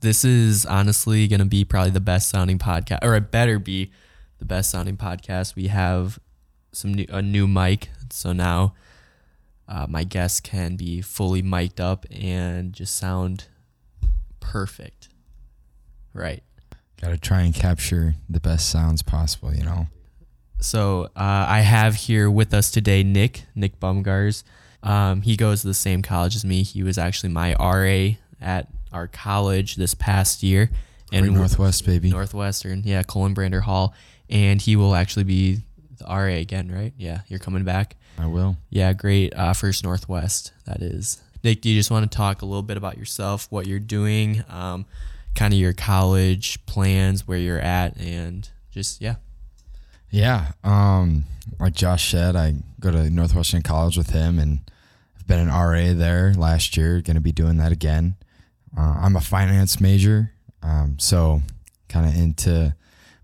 [0.00, 3.90] This is honestly going to be probably the best sounding podcast, or it better be
[4.38, 5.56] the best sounding podcast.
[5.56, 6.18] We have
[6.72, 8.74] some new, a new mic, so now
[9.68, 13.46] uh, my guests can be fully mic'd up and just sound
[14.40, 15.08] perfect.
[16.14, 16.42] Right.
[17.00, 19.88] Got to try and capture the best sounds possible, you know.
[20.60, 24.42] So uh, I have here with us today Nick, Nick Bomgaars.
[24.82, 26.62] Um, he goes to the same college as me.
[26.62, 30.70] He was actually my RA at our college this past year.
[31.12, 32.10] And Great Northwest, baby.
[32.10, 33.94] Northwestern, yeah, Colenbrander Hall.
[34.28, 35.60] And he will actually be
[35.98, 36.92] the RA again, right?
[36.98, 37.96] Yeah, you're coming back.
[38.18, 38.56] I will.
[38.70, 39.34] Yeah, great.
[39.34, 41.22] Uh, First Northwest, that is.
[41.42, 44.44] Nick, do you just want to talk a little bit about yourself, what you're doing,
[44.48, 44.86] um,
[45.34, 49.16] kind of your college plans, where you're at, and just, yeah.
[50.10, 50.52] Yeah.
[50.64, 51.24] Um,
[51.60, 54.60] like Josh said, I go to Northwestern College with him and
[55.16, 58.16] I've been an RA there last year, going to be doing that again.
[58.76, 60.32] Uh, I'm a finance major.
[60.62, 61.42] Um, so
[61.88, 62.74] kind of into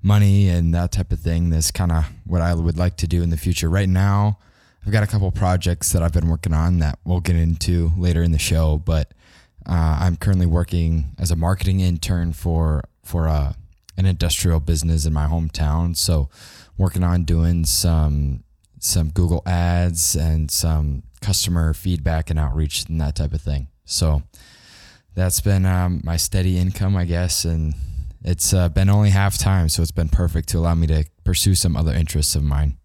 [0.02, 1.50] money and that type of thing.
[1.50, 3.68] That's kind of what I would like to do in the future.
[3.68, 4.38] Right now,
[4.84, 8.22] I've got a couple projects that I've been working on that we'll get into later
[8.22, 9.12] in the show, but
[9.66, 13.52] uh, I'm currently working as a marketing intern for for a, uh,
[13.96, 15.96] an industrial business in my hometown.
[15.96, 16.28] So
[16.76, 18.44] working on doing some
[18.78, 23.68] some Google ads and some customer feedback and outreach and that type of thing.
[23.86, 24.22] So
[25.14, 27.74] that's been um, my steady income, I guess, and
[28.24, 31.54] it's uh, been only half time, so it's been perfect to allow me to pursue
[31.54, 32.78] some other interests of mine,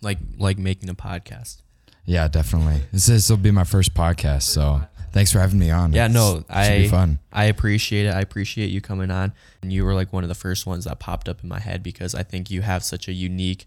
[0.00, 1.62] like like making a podcast.
[2.04, 2.82] Yeah, definitely.
[2.92, 5.92] This this will be my first podcast, so thanks for having me on.
[5.92, 7.18] Yeah, it's, no, I fun.
[7.32, 8.14] I appreciate it.
[8.14, 10.98] I appreciate you coming on, and you were like one of the first ones that
[10.98, 13.66] popped up in my head because I think you have such a unique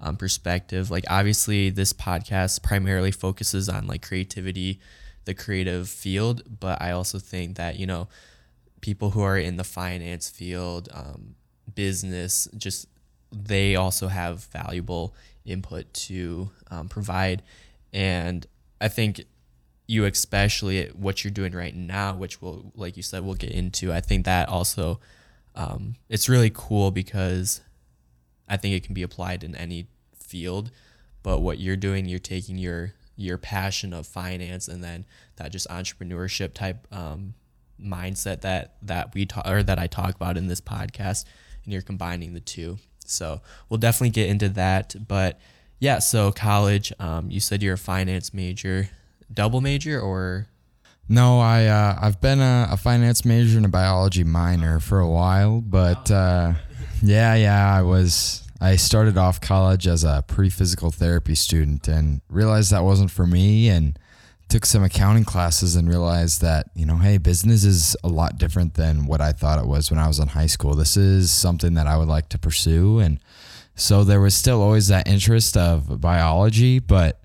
[0.00, 0.90] um, perspective.
[0.90, 4.80] Like, obviously, this podcast primarily focuses on like creativity,
[5.30, 8.08] the creative field, but I also think that you know
[8.80, 11.36] people who are in the finance field, um,
[11.72, 12.88] business, just
[13.30, 15.14] they also have valuable
[15.44, 17.44] input to um, provide,
[17.92, 18.44] and
[18.80, 19.24] I think
[19.86, 23.92] you especially what you're doing right now which will like you said we'll get into
[23.92, 25.00] i think that also
[25.56, 27.60] um, it's really cool because
[28.48, 30.70] i think it can be applied in any field
[31.24, 35.04] but what you're doing you're taking your your passion of finance and then
[35.36, 37.34] that just entrepreneurship type um,
[37.80, 41.24] mindset that that we talk or that i talk about in this podcast
[41.64, 45.38] and you're combining the two so we'll definitely get into that but
[45.78, 48.90] yeah so college um, you said you're a finance major
[49.32, 50.46] double major or?
[51.08, 55.08] No, I uh, I've been a, a, finance major and a biology minor for a
[55.08, 56.52] while, but uh,
[57.02, 58.46] yeah, yeah, I was.
[58.60, 63.68] I started off college as a pre-physical therapy student and realized that wasn't for me,
[63.68, 63.98] and
[64.48, 68.74] took some accounting classes and realized that you know, hey, business is a lot different
[68.74, 70.74] than what I thought it was when I was in high school.
[70.74, 73.20] This is something that I would like to pursue, and
[73.74, 77.22] so there was still always that interest of biology, but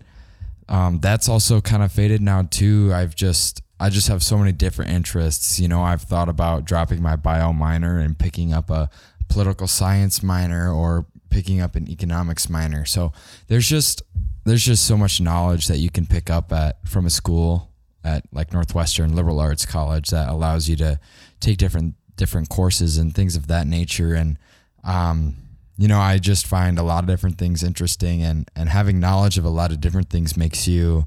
[0.69, 2.91] um, that's also kind of faded now too.
[2.94, 5.59] I've just I just have so many different interests.
[5.59, 8.90] You know, I've thought about dropping my bio minor and picking up a
[9.28, 12.85] political science minor or picking up an economics minor.
[12.85, 13.12] So
[13.47, 14.01] there's just
[14.46, 17.73] there's just so much knowledge that you can pick up at from a school
[18.06, 20.97] at like Northwestern Liberal Arts College that allows you to
[21.41, 24.38] take different different courses and things of that nature and
[24.85, 25.35] um,
[25.78, 29.38] you know, I just find a lot of different things interesting and, and having knowledge
[29.38, 31.06] of a lot of different things makes you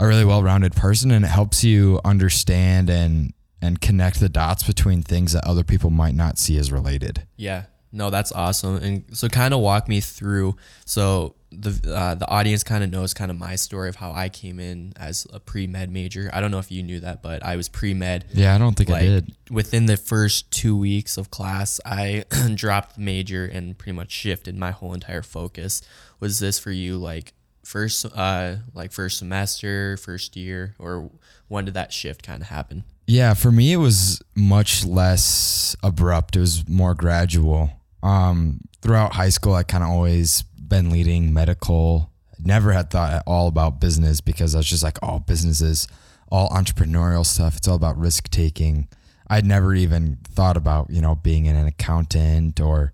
[0.00, 3.32] a really well-rounded person and it helps you understand and
[3.62, 7.26] and connect the dots between things that other people might not see as related.
[7.36, 7.64] Yeah.
[7.92, 8.76] No, that's awesome.
[8.76, 13.12] And so kind of walk me through so the uh, the audience kind of knows
[13.12, 16.30] kind of my story of how I came in as a pre med major.
[16.32, 18.26] I don't know if you knew that, but I was pre med.
[18.32, 19.34] Yeah, I don't think like, I did.
[19.50, 22.24] Within the first two weeks of class, I
[22.54, 25.82] dropped the major and pretty much shifted my whole entire focus.
[26.20, 27.32] Was this for you like
[27.64, 31.10] first uh like first semester, first year, or
[31.48, 32.84] when did that shift kind of happen?
[33.06, 36.36] Yeah, for me it was much less abrupt.
[36.36, 37.70] It was more gradual.
[38.02, 42.10] Um, throughout high school, I kind of always been leading medical.
[42.42, 45.86] Never had thought at all about business because I was just like, oh, businesses,
[46.30, 47.56] all entrepreneurial stuff.
[47.56, 48.88] It's all about risk taking.
[49.28, 52.92] I'd never even thought about, you know, being an accountant or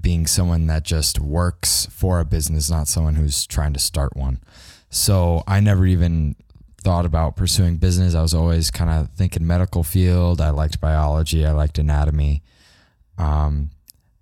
[0.00, 4.40] being someone that just works for a business, not someone who's trying to start one.
[4.90, 6.36] So I never even
[6.82, 8.14] thought about pursuing business.
[8.14, 10.40] I was always kind of thinking medical field.
[10.40, 11.44] I liked biology.
[11.44, 12.42] I liked anatomy.
[13.18, 13.70] Um,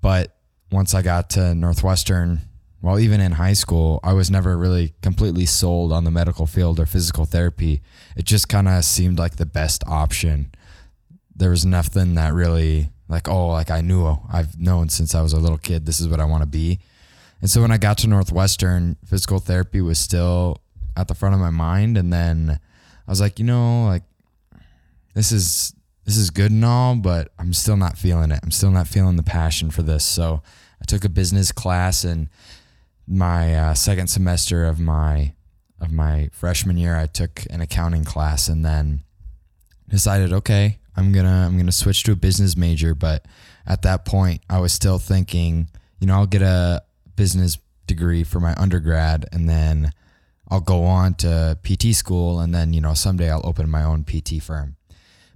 [0.01, 0.37] but
[0.71, 2.41] once I got to Northwestern,
[2.83, 6.79] well, even in high school, I was never really completely sold on the medical field
[6.79, 7.83] or physical therapy.
[8.17, 10.53] It just kind of seemed like the best option
[11.37, 15.33] there was nothing that really like oh like I knew I've known since I was
[15.33, 16.81] a little kid this is what I want to be.
[17.43, 20.63] And so when I got to Northwestern, physical therapy was still
[20.97, 22.59] at the front of my mind and then
[23.07, 24.03] I was like, you know, like
[25.15, 25.75] this is
[26.07, 28.39] this is good and all, but I'm still not feeling it.
[28.43, 30.05] I'm still not feeling the passion for this.
[30.05, 30.41] So
[30.81, 32.31] I took a business class in
[33.09, 35.33] my uh, second semester of my
[35.81, 36.97] of my freshman year.
[36.97, 39.03] I took an accounting class and then
[39.89, 42.95] decided, okay, I'm gonna I'm gonna switch to a business major.
[42.95, 43.27] But
[43.67, 45.69] at that point, I was still thinking,
[45.99, 46.85] you know, I'll get a
[47.17, 49.91] business degree for my undergrad, and then
[50.49, 54.05] I'll go on to PT school, and then you know someday I'll open my own
[54.05, 54.77] PT firm.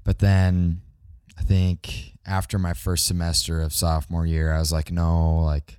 [0.05, 0.83] But then
[1.39, 5.79] I think after my first semester of sophomore year, I was like, no, like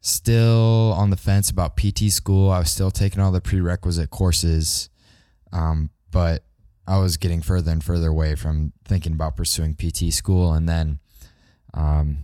[0.00, 2.50] still on the fence about PT school.
[2.50, 4.88] I was still taking all the prerequisite courses,
[5.52, 6.44] um, but
[6.86, 10.52] I was getting further and further away from thinking about pursuing PT school.
[10.52, 11.00] And then
[11.74, 12.18] um,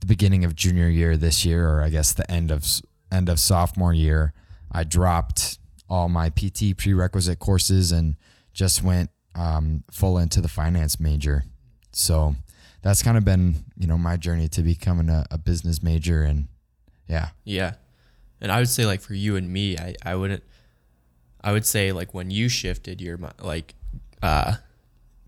[0.00, 2.66] the beginning of junior year this year, or I guess the end of
[3.10, 4.34] end of sophomore year,
[4.70, 5.58] I dropped
[5.88, 8.16] all my PT prerequisite courses and
[8.52, 11.44] just went um, full into the finance major.
[11.92, 12.36] So
[12.84, 16.46] that's kind of been you know my journey to becoming a, a business major and
[17.08, 17.30] yeah.
[17.44, 17.74] Yeah.
[18.40, 20.44] And i would say like for you and me i i wouldn't
[21.42, 23.74] i would say like when you shifted your like
[24.22, 24.56] uh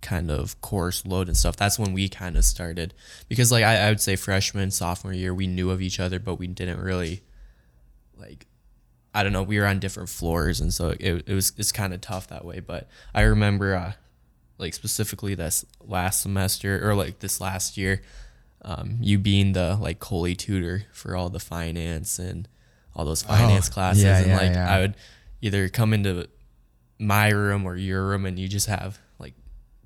[0.02, 2.94] kind of course load and stuff that's when we kind of started.
[3.28, 6.34] Because like I, I would say freshman sophomore year we knew of each other but
[6.34, 7.22] we didn't really
[8.18, 8.46] like
[9.16, 11.92] i don't know we were on different floors and so it, it was it's kind
[11.92, 13.92] of tough that way but i remember uh
[14.58, 18.02] like specifically this last semester or like this last year,
[18.62, 22.48] um, you being the like Coley tutor for all the finance and
[22.94, 24.74] all those oh, finance oh, classes, yeah, and yeah, like yeah.
[24.74, 24.94] I would
[25.42, 26.28] either come into
[26.98, 29.34] my room or your room, and you just have like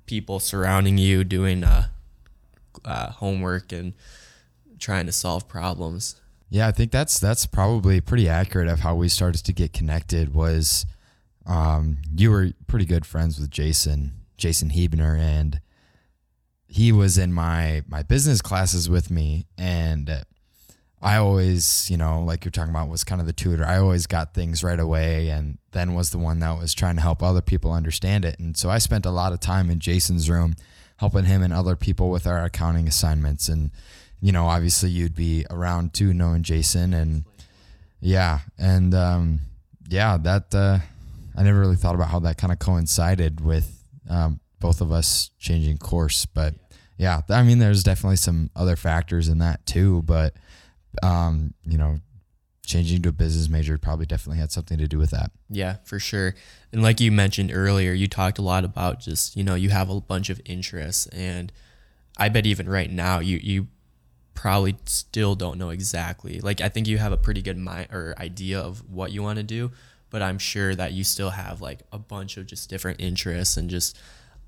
[0.05, 1.87] people surrounding you doing uh,
[2.85, 3.93] uh, homework and
[4.79, 6.15] trying to solve problems.
[6.51, 10.33] Yeah, I think that's that's probably pretty accurate of how we started to get connected.
[10.33, 10.85] Was
[11.45, 15.61] um, you were pretty good friends with Jason Jason Hebner, and
[16.67, 20.25] he was in my my business classes with me, and
[21.01, 23.65] I always, you know, like you're talking about, was kind of the tutor.
[23.65, 27.01] I always got things right away, and then was the one that was trying to
[27.01, 28.37] help other people understand it.
[28.39, 30.55] And so I spent a lot of time in Jason's room,
[30.97, 33.47] helping him and other people with our accounting assignments.
[33.47, 33.71] And
[34.21, 37.25] you know, obviously, you'd be around too, knowing Jason, and
[37.99, 39.39] yeah, and um,
[39.89, 40.79] yeah, that uh,
[41.35, 45.31] I never really thought about how that kind of coincided with um, both of us
[45.39, 46.25] changing course.
[46.25, 46.53] But
[46.97, 50.03] yeah, I mean, there's definitely some other factors in that too.
[50.03, 50.35] But
[51.01, 51.99] um, you know,
[52.63, 55.31] changing to a business major probably definitely had something to do with that.
[55.49, 56.35] Yeah, for sure.
[56.71, 59.89] And like you mentioned earlier, you talked a lot about just you know you have
[59.89, 61.51] a bunch of interests, and
[62.17, 63.67] I bet even right now you you
[64.33, 66.39] probably still don't know exactly.
[66.39, 69.37] Like I think you have a pretty good mind or idea of what you want
[69.37, 69.71] to do,
[70.09, 73.69] but I'm sure that you still have like a bunch of just different interests and
[73.69, 73.97] just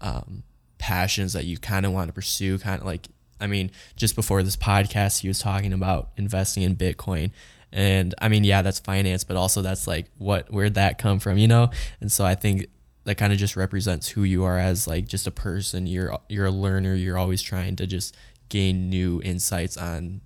[0.02, 0.44] um,
[0.78, 2.58] passions that you kind of want to pursue.
[2.58, 3.08] Kind of like,
[3.40, 7.32] I mean, just before this podcast, he was talking about investing in Bitcoin.
[7.72, 11.38] And I mean, yeah, that's finance, but also that's like what, where'd that come from,
[11.38, 11.72] you know?
[12.02, 12.68] And so I think
[13.06, 15.88] that kind of just represents who you are as like just a person.
[15.88, 16.94] You're, you're a learner.
[16.94, 18.16] You're always trying to just
[18.50, 20.22] gain new insights on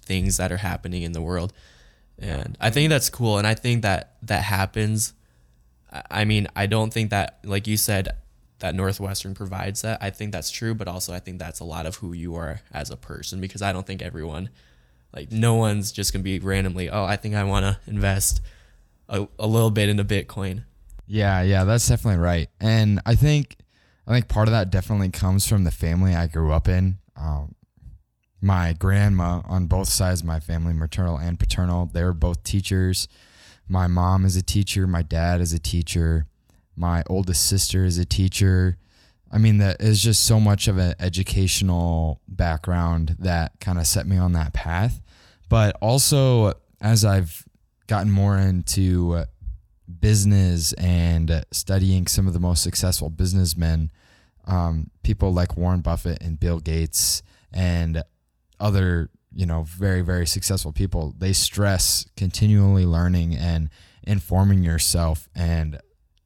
[0.00, 1.52] things that are happening in the world
[2.18, 3.38] and I think that's cool.
[3.38, 5.12] And I think that that happens.
[6.10, 8.08] I mean, I don't think that, like you said,
[8.58, 10.02] that Northwestern provides that.
[10.02, 12.60] I think that's true, but also I think that's a lot of who you are
[12.72, 14.48] as a person because I don't think everyone,
[15.14, 18.40] like, no one's just gonna be randomly, oh, I think I want to invest
[19.08, 20.64] a, a little bit into Bitcoin.
[21.06, 22.48] Yeah, yeah, that's definitely right.
[22.60, 23.56] And I think,
[24.06, 26.98] I think part of that definitely comes from the family I grew up in.
[27.16, 27.54] Um,
[28.40, 33.08] my grandma on both sides of my family, maternal and paternal, they were both teachers.
[33.68, 36.26] My mom is a teacher, my dad is a teacher,
[36.76, 38.76] my oldest sister is a teacher.
[39.32, 44.06] I mean, that is just so much of an educational background that kind of set
[44.06, 45.02] me on that path.
[45.48, 47.44] But also, as I've
[47.88, 49.24] gotten more into
[50.00, 53.90] business and studying some of the most successful businessmen,
[54.46, 57.22] um, people like Warren Buffett and Bill Gates,
[57.52, 58.02] and
[58.58, 63.70] other you know very very successful people they stress continually learning and
[64.02, 65.28] informing yourself.
[65.34, 65.78] And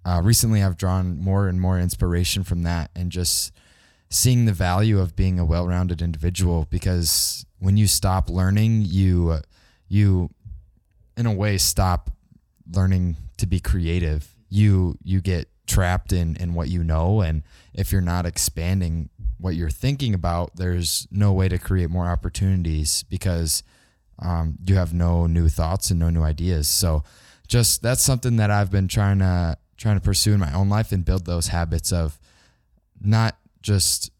[0.02, 3.52] uh, recently i've drawn more and more inspiration from that and just
[4.08, 9.38] seeing the value of being a well-rounded individual because when you stop learning you
[9.88, 10.30] you
[11.18, 12.10] in a way stop
[12.72, 14.34] learning to be creative.
[14.48, 19.08] You you get trapped in in what you know and if you're not expanding
[19.38, 23.62] what you're thinking about, there's no way to create more opportunities because
[24.18, 26.68] um, you have no new thoughts and no new ideas.
[26.68, 27.04] So
[27.48, 30.92] just that's something that I've been trying to trying to pursue in my own life
[30.92, 32.18] and build those habits of
[33.00, 34.10] not just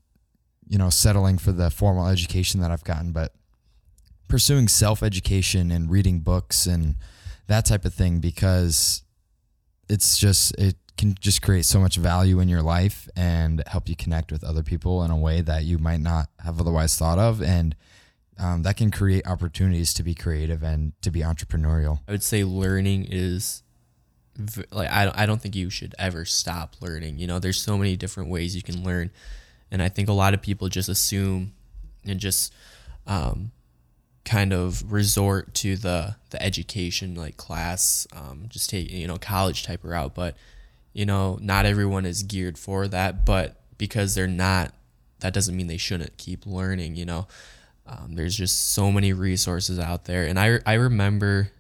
[0.66, 3.34] you know settling for the formal education that I've gotten, but
[4.28, 6.96] pursuing self education and reading books and
[7.46, 9.02] that type of thing because
[9.88, 13.96] it's just it can just create so much value in your life and help you
[13.96, 17.42] connect with other people in a way that you might not have otherwise thought of
[17.42, 17.74] and
[18.38, 22.44] um, that can create opportunities to be creative and to be entrepreneurial I would say
[22.44, 23.62] learning is
[24.70, 27.18] like I I don't think you should ever stop learning.
[27.18, 29.10] You know, there's so many different ways you can learn,
[29.70, 31.52] and I think a lot of people just assume
[32.06, 32.52] and just
[33.06, 33.52] um,
[34.24, 39.64] kind of resort to the the education like class, um, just take you know college
[39.64, 40.14] type route.
[40.14, 40.36] But
[40.92, 43.24] you know, not everyone is geared for that.
[43.24, 44.74] But because they're not,
[45.20, 46.96] that doesn't mean they shouldn't keep learning.
[46.96, 47.28] You know,
[47.86, 51.50] um, there's just so many resources out there, and I I remember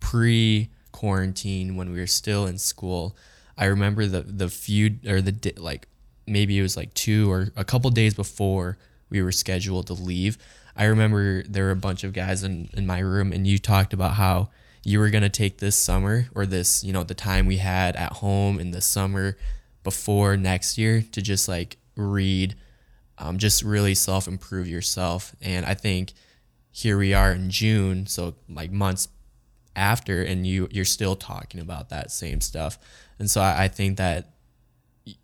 [0.00, 3.16] pre quarantine when we were still in school.
[3.56, 5.86] I remember the the few or the like
[6.26, 8.78] maybe it was like two or a couple days before
[9.10, 10.38] we were scheduled to leave.
[10.76, 13.92] I remember there were a bunch of guys in in my room and you talked
[13.92, 14.50] about how
[14.82, 17.96] you were going to take this summer or this, you know, the time we had
[17.96, 19.36] at home in the summer
[19.82, 22.54] before next year to just like read
[23.20, 25.36] um, just really self improve yourself.
[25.40, 26.12] And I think
[26.70, 29.08] here we are in June, so like months
[29.76, 32.78] after, and you you're still talking about that same stuff.
[33.18, 34.30] And so I, I think that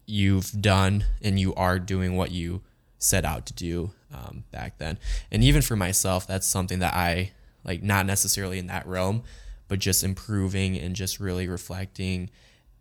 [0.06, 2.62] you've done and you are doing what you
[2.98, 4.98] set out to do um, back then.
[5.30, 7.32] And even for myself, that's something that I
[7.64, 9.22] like, not necessarily in that realm,
[9.68, 12.30] but just improving and just really reflecting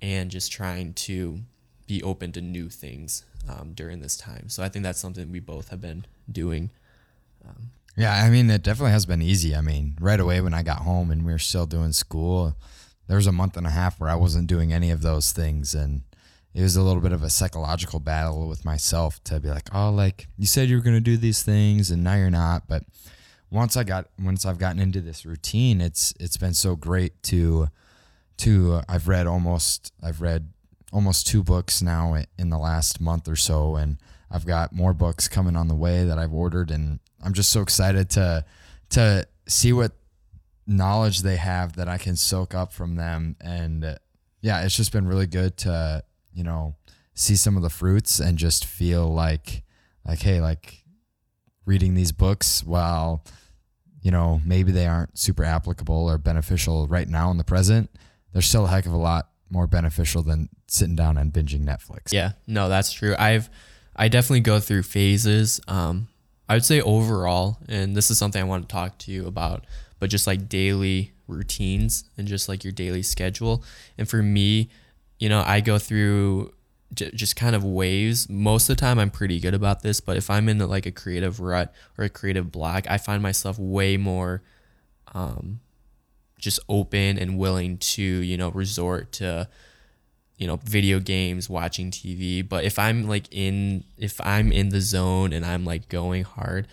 [0.02, 1.40] and just trying to
[1.88, 4.50] be open to new things um, during this time.
[4.50, 6.72] So I think that's something we both have been doing.
[7.98, 9.56] Yeah, I mean, it definitely has been easy.
[9.56, 12.56] I mean, right away when I got home and we were still doing school,
[13.08, 15.74] there was a month and a half where I wasn't doing any of those things.
[15.74, 16.02] And
[16.54, 19.92] it was a little bit of a psychological battle with myself to be like, oh,
[19.92, 22.68] like you said you were going to do these things and now you're not.
[22.68, 22.84] But
[23.50, 27.68] once I got, once I've gotten into this routine, it's, it's been so great to,
[28.38, 30.50] to, I've read almost, I've read
[30.92, 33.76] almost two books now in the last month or so.
[33.76, 33.98] And
[34.32, 36.72] I've got more books coming on the way that I've ordered.
[36.72, 38.46] And I'm just so excited to,
[38.92, 39.94] to see what
[40.68, 43.36] knowledge they have that I can soak up from them.
[43.40, 43.96] And uh,
[44.42, 46.76] yeah, it's just been really good to, you know,
[47.14, 49.64] see some of the fruits and just feel like,
[50.08, 50.85] like, hey, like
[51.66, 53.24] reading these books while,
[54.02, 57.90] you know, maybe they aren't super applicable or beneficial right now in the present,
[58.34, 62.12] they're still a heck of a lot more beneficial than sitting down and binging Netflix.
[62.12, 63.16] Yeah, no, that's true.
[63.18, 63.50] I've
[63.96, 65.62] I definitely go through phases.
[65.68, 66.08] Um,
[66.50, 69.66] I would say overall, and this is something I want to talk to you about,
[70.00, 73.64] but just like daily routines and just like your daily schedule.
[73.98, 74.70] And for me,
[75.18, 76.54] you know, I go through
[76.96, 78.30] j- just kind of waves.
[78.30, 80.92] Most of the time, I'm pretty good about this, but if I'm in like a
[80.92, 84.42] creative rut or a creative block, I find myself way more
[85.14, 85.60] um,
[86.40, 89.48] just open and willing to, you know, resort to
[90.38, 94.82] you know video games watching tv but if i'm like in if i'm in the
[94.82, 96.68] zone and i'm like going hard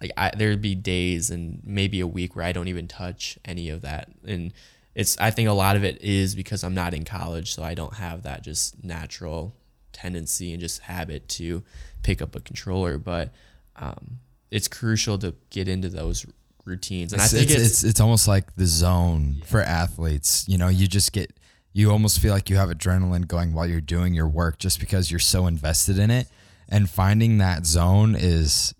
[0.00, 3.70] like I, there'd be days and maybe a week where i don't even touch any
[3.70, 4.52] of that and
[4.94, 7.74] it's i think a lot of it is because i'm not in college so i
[7.74, 9.54] don't have that just natural
[9.92, 11.62] tendency and just habit to
[12.02, 13.32] pick up a controller but
[13.76, 14.18] um,
[14.50, 16.26] it's crucial to get into those
[16.64, 20.44] routines and It's, i think it's, it's, it's it's almost like the zone for athletes.
[20.48, 21.32] You know, you just get
[21.72, 25.10] you almost feel like you have adrenaline going while you're doing your work just because
[25.10, 26.28] you're so invested in it.
[26.68, 28.74] And finding that zone is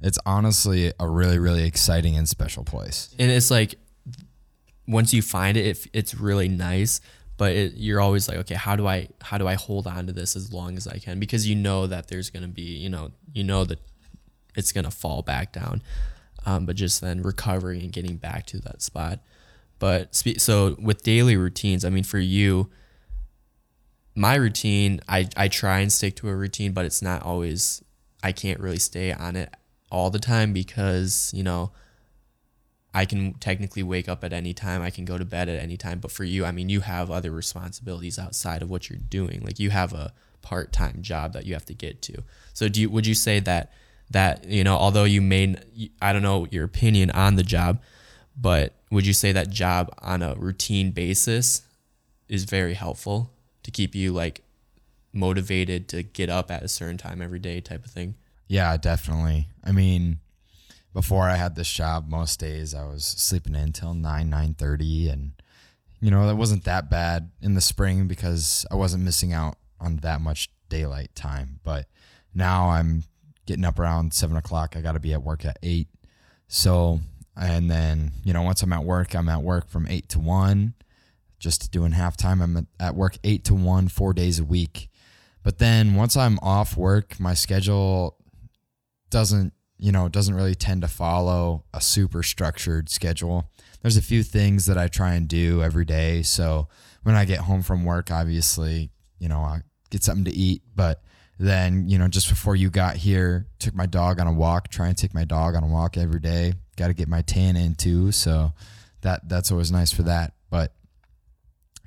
[0.00, 3.14] it's honestly a really really exciting and special place.
[3.18, 3.74] and it's like
[4.86, 7.00] once you find it, it it's really nice
[7.38, 10.12] but it, you're always like okay how do i how do i hold on to
[10.12, 11.20] this as long as i can?
[11.20, 13.78] Because you know that there's going to be you know you know that
[14.56, 15.82] it's going to fall back down.
[16.46, 19.18] Um, but just then recovering and getting back to that spot.
[19.78, 22.70] But so with daily routines i mean for you
[24.14, 27.84] my routine I, I try and stick to a routine but it's not always
[28.22, 29.52] i can't really stay on it
[29.90, 31.72] all the time because you know
[32.96, 34.80] I can technically wake up at any time.
[34.80, 35.98] I can go to bed at any time.
[35.98, 39.42] But for you, I mean, you have other responsibilities outside of what you're doing.
[39.44, 42.22] Like you have a part-time job that you have to get to.
[42.54, 43.70] So do you, would you say that,
[44.12, 45.56] that, you know, although you may,
[46.00, 47.82] I don't know your opinion on the job,
[48.34, 51.60] but would you say that job on a routine basis
[52.30, 53.30] is very helpful
[53.64, 54.40] to keep you like
[55.12, 58.14] motivated to get up at a certain time every day type of thing.
[58.48, 59.48] Yeah, definitely.
[59.62, 60.20] I mean,
[60.96, 65.10] before I had this job, most days I was sleeping in until nine nine thirty,
[65.10, 65.32] and
[66.00, 69.96] you know that wasn't that bad in the spring because I wasn't missing out on
[69.96, 71.60] that much daylight time.
[71.62, 71.84] But
[72.34, 73.04] now I'm
[73.44, 74.74] getting up around seven o'clock.
[74.74, 75.88] I got to be at work at eight.
[76.48, 77.00] So,
[77.36, 80.72] and then you know once I'm at work, I'm at work from eight to one,
[81.38, 82.42] just doing halftime.
[82.42, 84.88] I'm at work eight to one, four days a week.
[85.42, 88.16] But then once I'm off work, my schedule
[89.10, 93.50] doesn't you know it doesn't really tend to follow a super structured schedule.
[93.82, 96.22] There's a few things that i try and do every day.
[96.22, 96.68] So
[97.02, 101.02] when i get home from work obviously you know i get something to eat but
[101.38, 104.88] then you know just before you got here took my dog on a walk try
[104.88, 106.54] and take my dog on a walk every day.
[106.76, 108.52] Got to get my tan in too so
[109.02, 110.32] that that's always nice for that.
[110.50, 110.72] But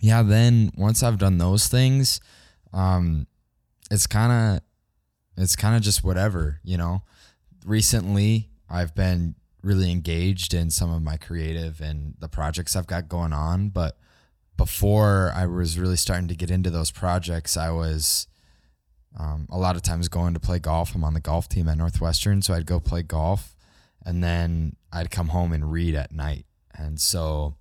[0.01, 2.21] yeah then once i've done those things
[2.71, 3.27] um
[3.91, 4.61] it's kind of
[5.39, 7.01] it's kind of just whatever, you know.
[7.65, 13.09] Recently, I've been really engaged in some of my creative and the projects I've got
[13.09, 13.97] going on, but
[14.57, 18.27] before I was really starting to get into those projects, I was
[19.17, 20.93] um, a lot of times going to play golf.
[20.95, 23.55] I'm on the golf team at Northwestern, so I'd go play golf,
[24.05, 26.45] and then I'd come home and read at night.
[26.73, 27.55] And so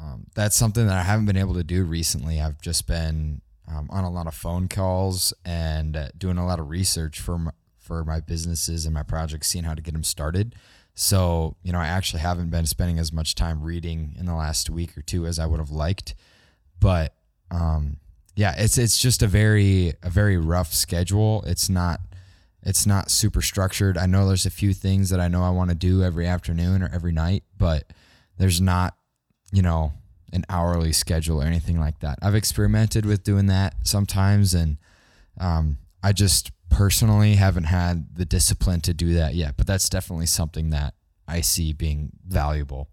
[0.00, 2.40] um, that's something that I haven't been able to do recently.
[2.40, 6.58] I've just been um, on a lot of phone calls and uh, doing a lot
[6.58, 7.52] of research for
[7.90, 10.54] for my businesses and my projects, seeing how to get them started.
[10.94, 14.70] So, you know, I actually haven't been spending as much time reading in the last
[14.70, 16.14] week or two as I would have liked.
[16.78, 17.14] But
[17.50, 17.96] um,
[18.36, 21.42] yeah, it's it's just a very a very rough schedule.
[21.48, 22.00] It's not
[22.62, 23.98] it's not super structured.
[23.98, 26.84] I know there's a few things that I know I want to do every afternoon
[26.84, 27.92] or every night, but
[28.38, 28.94] there's not,
[29.50, 29.94] you know,
[30.32, 32.20] an hourly schedule or anything like that.
[32.22, 34.76] I've experimented with doing that sometimes, and
[35.40, 39.56] um, I just personally haven't had the discipline to do that yet.
[39.56, 40.94] But that's definitely something that
[41.28, 42.88] I see being valuable.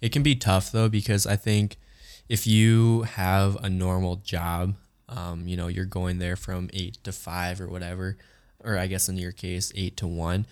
[0.00, 1.76] It can be tough though because I think
[2.28, 4.74] if you have a normal job,
[5.08, 8.16] um, you know, you're going there from eight to five or whatever,
[8.62, 10.46] or I guess in your case, eight to one,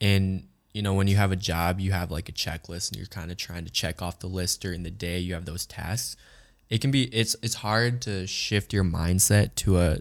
[0.00, 3.06] and you know, when you have a job, you have like a checklist and you're
[3.06, 5.18] kind of trying to check off the list during the day.
[5.18, 6.16] You have those tasks.
[6.68, 9.98] It can be it's it's hard to shift your mindset to a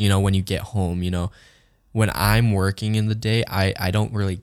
[0.00, 1.30] you know, when you get home, you know,
[1.92, 4.40] when I'm working in the day, I I don't really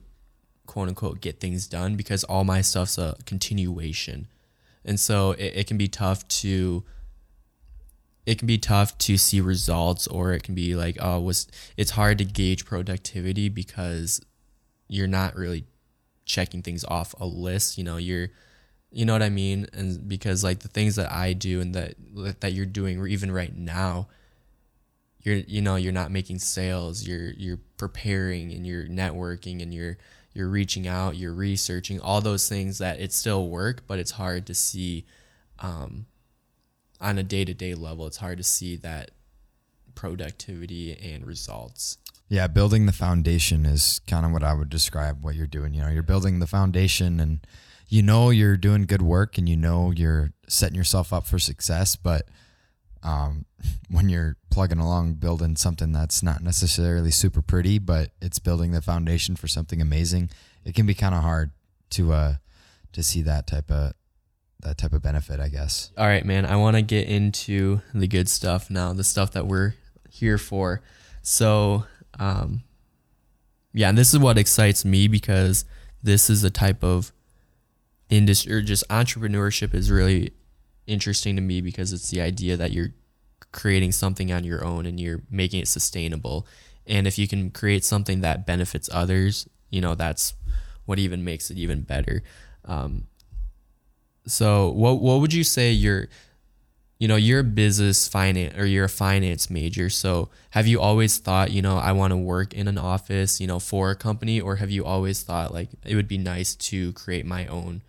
[0.66, 4.28] quote unquote get things done because all my stuff's a continuation.
[4.84, 6.84] And so it, it can be tough to
[8.24, 11.90] it can be tough to see results or it can be like oh was it's
[11.90, 14.20] hard to gauge productivity because
[14.86, 15.64] you're not really
[16.24, 17.76] checking things off a list.
[17.76, 18.28] You know, you're
[18.92, 19.66] you know what I mean?
[19.72, 21.94] And because like the things that I do and that
[22.38, 24.06] that you're doing or even right now,
[25.28, 29.98] you're you know, you're not making sales, you're you're preparing and you're networking and you're
[30.32, 34.46] you're reaching out, you're researching, all those things that it still work, but it's hard
[34.46, 35.04] to see
[35.58, 36.06] um,
[37.00, 38.06] on a day-to-day level.
[38.06, 39.10] It's hard to see that
[39.94, 41.98] productivity and results.
[42.28, 45.74] Yeah, building the foundation is kind of what I would describe what you're doing.
[45.74, 47.40] You know, you're building the foundation and
[47.88, 51.96] you know you're doing good work and you know you're setting yourself up for success,
[51.96, 52.28] but
[53.02, 53.44] um,
[53.90, 58.82] when you're plugging along building something that's not necessarily super pretty, but it's building the
[58.82, 60.30] foundation for something amazing,
[60.64, 61.50] it can be kind of hard
[61.90, 62.34] to uh
[62.92, 63.92] to see that type of
[64.60, 65.92] that type of benefit, I guess.
[65.96, 66.44] All right, man.
[66.44, 69.74] I want to get into the good stuff now, the stuff that we're
[70.10, 70.82] here for.
[71.22, 71.84] So,
[72.18, 72.62] um,
[73.72, 75.64] yeah, and this is what excites me because
[76.02, 77.12] this is a type of
[78.10, 80.32] industry or just entrepreneurship is really
[80.88, 82.94] interesting to me because it's the idea that you're
[83.52, 86.46] creating something on your own and you're making it sustainable.
[86.86, 90.34] And if you can create something that benefits others, you know, that's
[90.86, 92.22] what even makes it even better.
[92.64, 93.06] Um,
[94.26, 96.08] so what what would you say your
[96.98, 99.88] you know, you're a business finance or you're a finance major.
[99.88, 103.46] So have you always thought, you know, I want to work in an office, you
[103.46, 106.92] know, for a company, or have you always thought like it would be nice to
[106.94, 107.82] create my own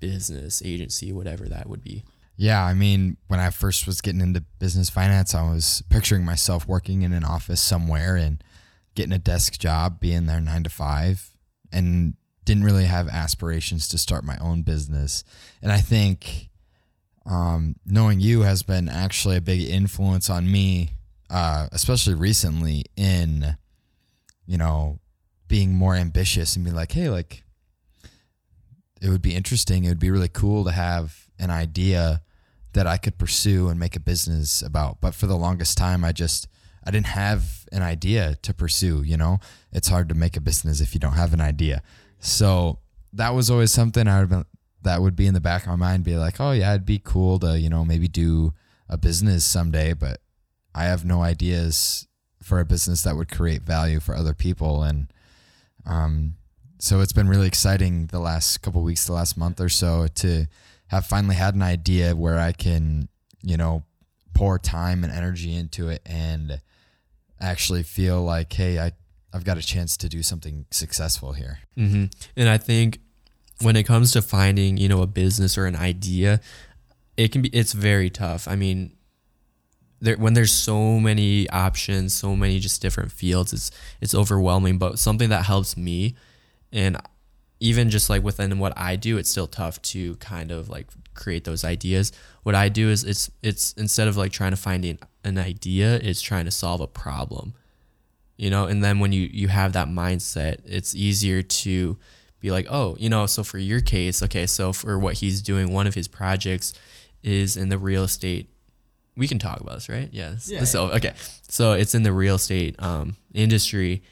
[0.00, 2.02] business agency, whatever that would be?
[2.36, 6.68] Yeah, I mean, when I first was getting into business finance, I was picturing myself
[6.68, 8.44] working in an office somewhere and
[8.94, 11.30] getting a desk job, being there nine to five,
[11.72, 15.24] and didn't really have aspirations to start my own business.
[15.62, 16.50] And I think
[17.24, 20.90] um, knowing you has been actually a big influence on me,
[21.30, 23.56] uh, especially recently in,
[24.46, 25.00] you know,
[25.48, 27.44] being more ambitious and be like, hey, like,
[29.00, 29.84] it would be interesting.
[29.84, 32.22] It would be really cool to have an idea
[32.76, 35.00] that I could pursue and make a business about.
[35.00, 36.46] But for the longest time, I just
[36.84, 39.02] I didn't have an idea to pursue.
[39.02, 39.38] You know,
[39.72, 41.82] it's hard to make a business if you don't have an idea.
[42.20, 42.80] So
[43.14, 44.44] that was always something I would been,
[44.82, 47.00] that would be in the back of my mind, be like, oh yeah, it'd be
[47.02, 48.52] cool to you know maybe do
[48.90, 50.20] a business someday, but
[50.74, 52.06] I have no ideas
[52.42, 55.12] for a business that would create value for other people and
[55.84, 56.34] um
[56.78, 60.46] so it's been really exciting the last couple weeks the last month or so to
[60.88, 63.08] have finally had an idea where I can
[63.42, 63.84] you know
[64.34, 66.60] pour time and energy into it and
[67.40, 68.92] actually feel like hey I
[69.32, 72.04] I've got a chance to do something successful here Mm-hmm.
[72.36, 73.00] And I think
[73.60, 76.40] when it comes to finding, you know, a business or an idea,
[77.16, 78.46] it can be it's very tough.
[78.48, 78.96] I mean,
[80.00, 83.70] there when there's so many options, so many just different fields, it's
[84.00, 84.78] it's overwhelming.
[84.78, 86.16] But something that helps me,
[86.72, 86.98] and
[87.60, 91.44] even just like within what I do, it's still tough to kind of like create
[91.44, 92.12] those ideas.
[92.42, 95.96] What I do is it's it's instead of like trying to find an, an idea,
[95.96, 97.54] it's trying to solve a problem
[98.36, 98.66] you know?
[98.66, 101.96] And then when you you have that mindset it's easier to
[102.40, 105.72] be like oh you know so for your case okay so for what he's doing
[105.72, 106.74] one of his projects
[107.22, 108.50] is in the real estate
[109.16, 110.10] we can talk about this right?
[110.12, 110.50] Yes.
[110.50, 111.14] Yeah, so okay.
[111.48, 114.02] So it's in the real estate um, industry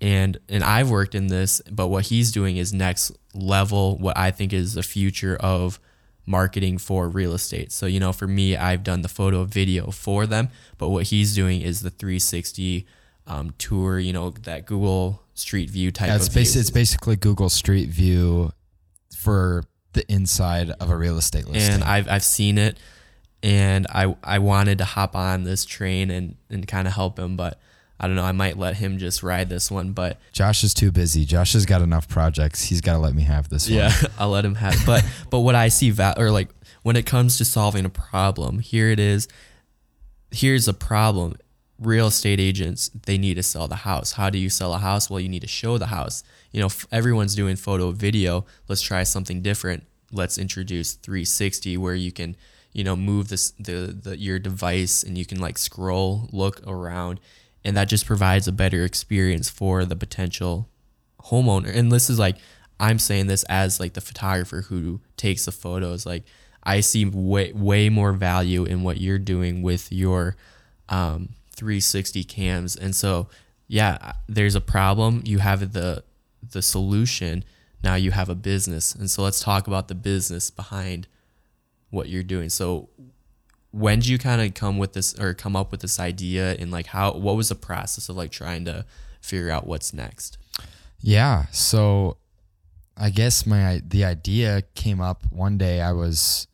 [0.00, 4.30] and and I've worked in this but what he's doing is next level what I
[4.30, 5.80] think is the future of
[6.26, 10.26] marketing for real estate so you know for me I've done the photo video for
[10.26, 12.86] them but what he's doing is the 360
[13.30, 16.60] um, tour, you know, that Google Street View type Yeah, it's, of basi- view.
[16.62, 18.52] it's basically Google Street View
[19.14, 21.74] for the inside of a real estate listing.
[21.74, 22.78] and I've I've seen it,
[23.42, 27.36] and I I wanted to hop on this train and and kind of help him,
[27.36, 27.60] but
[28.00, 28.24] I don't know.
[28.24, 31.24] I might let him just ride this one, but Josh is too busy.
[31.24, 32.62] Josh has got enough projects.
[32.62, 34.12] He's got to let me have this yeah, one.
[34.18, 34.74] I'll let him have.
[34.74, 34.86] It.
[34.86, 36.48] But but what I see val or like
[36.82, 39.26] when it comes to solving a problem, here it is.
[40.30, 41.36] Here's a problem.
[41.80, 44.12] Real estate agents they need to sell the house.
[44.12, 45.08] How do you sell a house?
[45.08, 46.22] Well, you need to show the house.
[46.52, 48.46] You know, f- everyone's doing photo video.
[48.68, 49.84] Let's try something different.
[50.10, 52.36] Let's introduce 360 where you can,
[52.72, 57.20] you know, move this the, the your device and you can like scroll, look around,
[57.68, 60.70] and that just provides a better experience for the potential
[61.24, 61.68] homeowner.
[61.68, 62.38] And this is like
[62.80, 66.06] I'm saying this as like the photographer who takes the photos.
[66.06, 66.24] Like
[66.62, 70.34] I see way way more value in what you're doing with your
[70.88, 72.74] um, 360 cams.
[72.74, 73.28] And so
[73.66, 75.20] yeah, there's a problem.
[75.26, 76.04] You have the
[76.40, 77.44] the solution.
[77.84, 78.94] Now you have a business.
[78.94, 81.06] And so let's talk about the business behind
[81.90, 82.48] what you're doing.
[82.48, 82.88] So
[83.70, 86.70] when did you kind of come with this or come up with this idea and
[86.70, 88.84] like how what was the process of like trying to
[89.20, 90.38] figure out what's next?
[91.00, 91.46] Yeah.
[91.52, 92.16] So
[92.96, 95.80] I guess my the idea came up one day.
[95.80, 96.48] I was,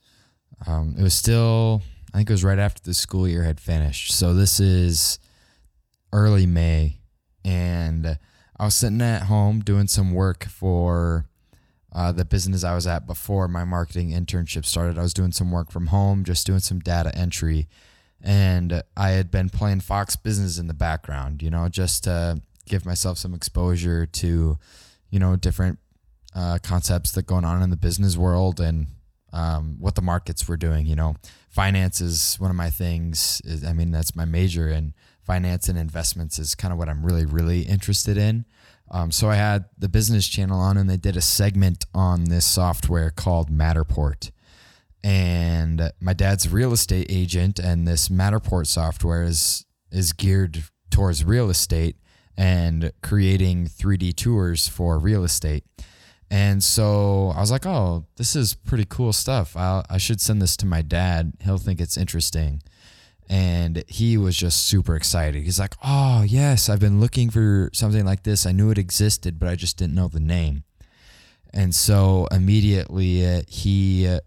[0.66, 4.12] um, it was still, I think it was right after the school year had finished.
[4.12, 5.18] So this is
[6.12, 6.98] early May,
[7.44, 8.18] and
[8.58, 11.26] I was sitting at home doing some work for
[11.94, 14.98] uh, the business I was at before my marketing internship started.
[14.98, 17.68] I was doing some work from home, just doing some data entry,
[18.20, 22.84] and I had been playing Fox Business in the background, you know, just to give
[22.86, 24.58] myself some exposure to,
[25.10, 25.78] you know, different
[26.34, 28.86] uh, concepts that going on in the business world and
[29.32, 30.86] um, what the markets were doing.
[30.86, 31.16] You know,
[31.50, 33.40] finance is one of my things.
[33.44, 37.04] Is, I mean, that's my major, and finance and investments is kind of what I'm
[37.04, 38.44] really, really interested in.
[38.90, 42.44] Um, so I had the business channel on, and they did a segment on this
[42.44, 44.30] software called Matterport.
[45.02, 51.24] And my dad's a real estate agent, and this Matterport software is is geared towards
[51.24, 51.96] real estate
[52.36, 55.64] and creating 3D tours for real estate.
[56.30, 59.56] And so I was like, oh, this is pretty cool stuff.
[59.56, 61.34] i I should send this to my dad.
[61.40, 62.62] He'll think it's interesting.
[63.28, 65.42] And he was just super excited.
[65.42, 68.44] He's like, oh, yes, I've been looking for something like this.
[68.46, 70.64] I knew it existed, but I just didn't know the name.
[71.52, 74.20] And so immediately uh, he, uh,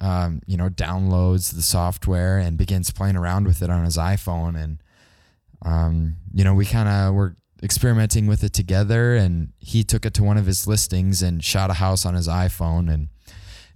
[0.00, 4.60] um, you know, downloads the software and begins playing around with it on his iPhone.
[4.60, 4.78] And,
[5.64, 10.14] um, you know, we kind of were experimenting with it together and he took it
[10.14, 13.08] to one of his listings and shot a house on his iPhone and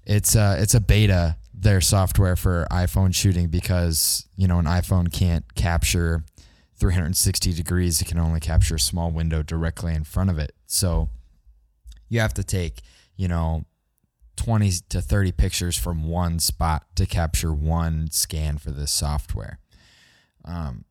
[0.04, 5.10] it's a, it's a beta their software for iPhone shooting because you know an iPhone
[5.10, 6.22] can't capture
[6.78, 8.00] 360 degrees.
[8.02, 10.52] It can only capture a small window directly in front of it.
[10.66, 11.08] So
[12.08, 12.82] you have to take
[13.16, 13.64] you know
[14.36, 19.58] 20 to 30 pictures from one spot to capture one scan for this software.
[20.44, 20.84] Um,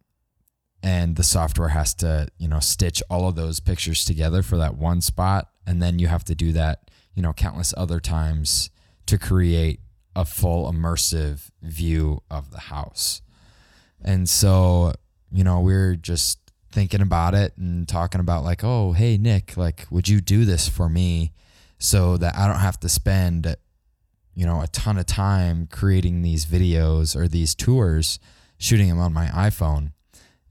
[0.82, 4.76] and the software has to you know stitch all of those pictures together for that
[4.76, 5.50] one spot.
[5.68, 8.72] And then you have to do that you know countless other times
[9.06, 9.80] to create
[10.16, 13.22] a full immersive view of the house.
[14.02, 14.94] And so,
[15.32, 16.40] you know, we are just
[16.72, 20.68] thinking about it and talking about like, oh, hey Nick, like, would you do this
[20.68, 21.34] for me
[21.80, 23.56] so that I don't have to spend,
[24.34, 28.20] you know, a ton of time creating these videos or these tours,
[28.58, 29.92] shooting them on my iPhone.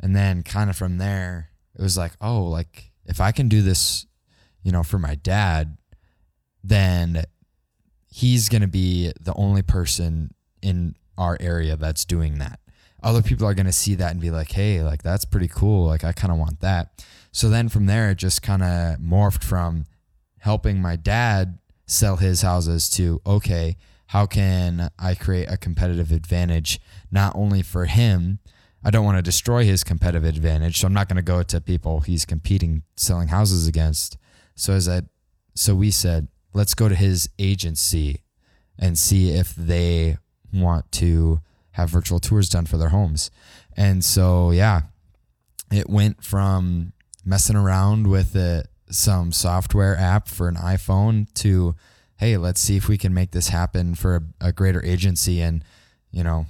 [0.00, 3.62] And then kind of from there, it was like, oh, like if I can do
[3.62, 4.06] this,
[4.62, 5.76] you know, for my dad,
[6.62, 7.24] then
[8.14, 12.60] he's going to be the only person in our area that's doing that.
[13.02, 15.86] Other people are going to see that and be like, hey, like that's pretty cool.
[15.86, 17.04] Like I kind of want that.
[17.32, 19.86] So then from there, it just kind of morphed from
[20.38, 26.80] helping my dad sell his houses to, okay, how can I create a competitive advantage
[27.10, 28.38] not only for him?
[28.84, 30.78] I don't want to destroy his competitive advantage.
[30.78, 34.18] So I'm not going to go to people he's competing selling houses against.
[34.54, 35.02] So as I,
[35.56, 38.22] so we said, let's go to his agency
[38.78, 40.16] and see if they
[40.52, 41.40] want to
[41.72, 43.30] have virtual tours done for their homes.
[43.76, 44.82] And so, yeah,
[45.72, 46.92] it went from
[47.24, 51.74] messing around with it, some software app for an iPhone to,
[52.18, 55.40] hey, let's see if we can make this happen for a, a greater agency.
[55.40, 55.64] And,
[56.12, 56.46] you know,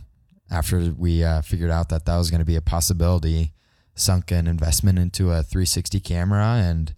[0.51, 3.53] after we uh, figured out that that was going to be a possibility,
[3.95, 6.95] sunk an investment into a 360 camera and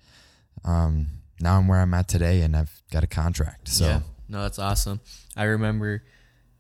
[0.65, 1.07] um,
[1.41, 3.69] now I'm where I'm at today and I've got a contract.
[3.69, 4.01] So yeah.
[4.29, 5.01] no, that's awesome.
[5.37, 6.03] I remember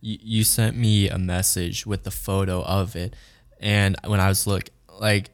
[0.00, 3.14] you, you sent me a message with the photo of it,
[3.60, 4.68] and when I was look
[5.00, 5.30] like,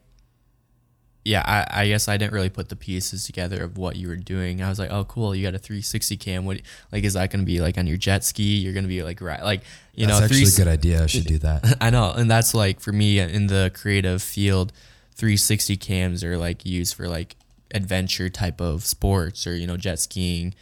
[1.24, 4.16] yeah, I, I guess I didn't really put the pieces together of what you were
[4.16, 4.60] doing.
[4.62, 6.44] I was like, oh, cool, you got a 360 cam.
[6.44, 8.56] What like is that going to be like on your jet ski?
[8.56, 9.62] You're going to be like right, like
[9.94, 11.02] you that's know, actually a good idea.
[11.02, 11.76] I should do that.
[11.80, 14.72] I know, and that's like for me in the creative field.
[15.14, 17.36] 360 cams are like used for like
[17.74, 20.54] adventure type of sports or you know jet skiing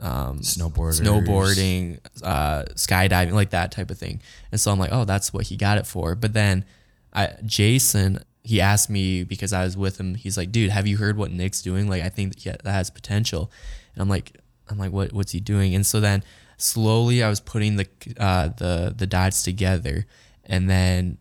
[0.00, 4.20] um, snowboarding snowboarding uh, skydiving like that type of thing.
[4.52, 6.14] And so i'm like oh that's what he got it for.
[6.14, 6.64] But then
[7.12, 10.96] I, jason he asked me because i was with him he's like dude have you
[10.96, 11.88] heard what nick's doing?
[11.88, 13.50] Like i think that, that has potential.
[13.94, 14.38] And i'm like
[14.68, 15.74] i'm like what what's he doing?
[15.74, 16.22] And so then
[16.56, 17.86] slowly i was putting the
[18.18, 20.06] uh, the the dots together.
[20.44, 21.18] And then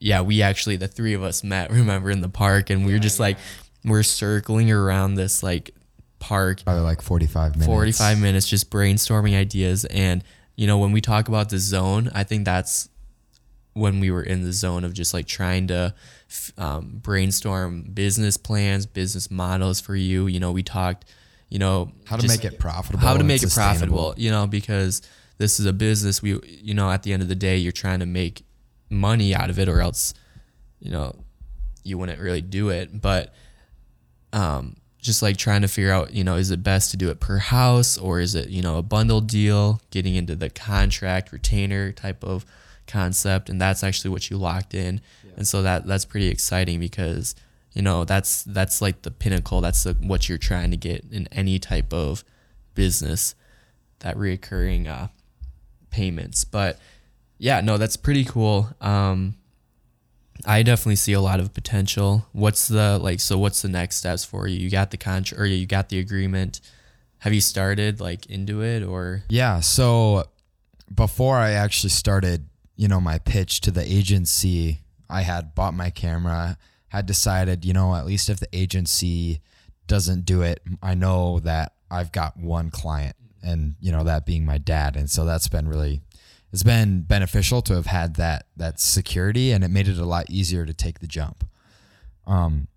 [0.00, 2.70] yeah we actually the three of us met remember in the park.
[2.70, 3.26] And we were just yeah.
[3.26, 3.38] like
[3.84, 5.74] we're circling around this like
[6.18, 6.62] park.
[6.64, 7.66] Probably like 45 minutes.
[7.66, 9.84] 45 minutes just brainstorming ideas.
[9.84, 10.24] And
[10.58, 12.88] you know when we talk about the zone i think that's
[13.74, 15.94] when we were in the zone of just like trying to
[16.58, 20.26] um, brainstorm business plans business models for you.
[20.26, 21.04] You know we talked
[21.48, 25.00] you know how to make it profitable how to make it profitable you know because
[25.38, 26.20] this is a business.
[26.20, 28.44] We you know at the end of the day you're trying to make
[28.90, 30.12] money out of it or else
[30.80, 31.14] you know
[31.84, 33.00] you wouldn't really do it.
[33.00, 33.32] But
[34.32, 37.20] um, just like trying to figure out, you know, is it best to do it
[37.20, 41.92] per house or is it, you know, a bundle deal, getting into the contract retainer
[41.92, 42.44] type of
[42.86, 43.48] concept.
[43.48, 45.00] And that's actually what you locked in.
[45.24, 45.32] Yeah.
[45.38, 47.34] And so that that's pretty exciting because,
[47.72, 49.60] you know, that's that's like the pinnacle.
[49.60, 52.22] That's the, what you're trying to get in any type of
[52.74, 53.34] business,
[54.00, 55.08] that reoccurring uh,
[55.90, 56.44] payments.
[56.44, 56.78] But
[57.38, 58.68] yeah, no, that's pretty cool.
[58.80, 59.37] Um,
[60.46, 62.26] I definitely see a lot of potential.
[62.32, 63.20] What's the like?
[63.20, 64.58] So what's the next steps for you?
[64.58, 66.60] You got the contract, or you got the agreement.
[67.18, 69.24] Have you started like into it, or?
[69.28, 69.60] Yeah.
[69.60, 70.28] So
[70.94, 75.90] before I actually started, you know, my pitch to the agency, I had bought my
[75.90, 76.56] camera.
[76.88, 79.42] Had decided, you know, at least if the agency
[79.86, 84.44] doesn't do it, I know that I've got one client, and you know that being
[84.46, 86.00] my dad, and so that's been really
[86.52, 90.30] it's been beneficial to have had that that security and it made it a lot
[90.30, 91.44] easier to take the jump.
[92.26, 92.68] Um,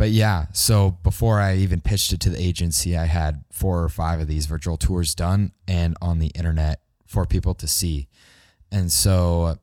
[0.00, 3.88] but yeah, so before I even pitched it to the agency, I had four or
[3.90, 8.08] five of these virtual tours done and on the internet for people to see.
[8.72, 9.58] And so,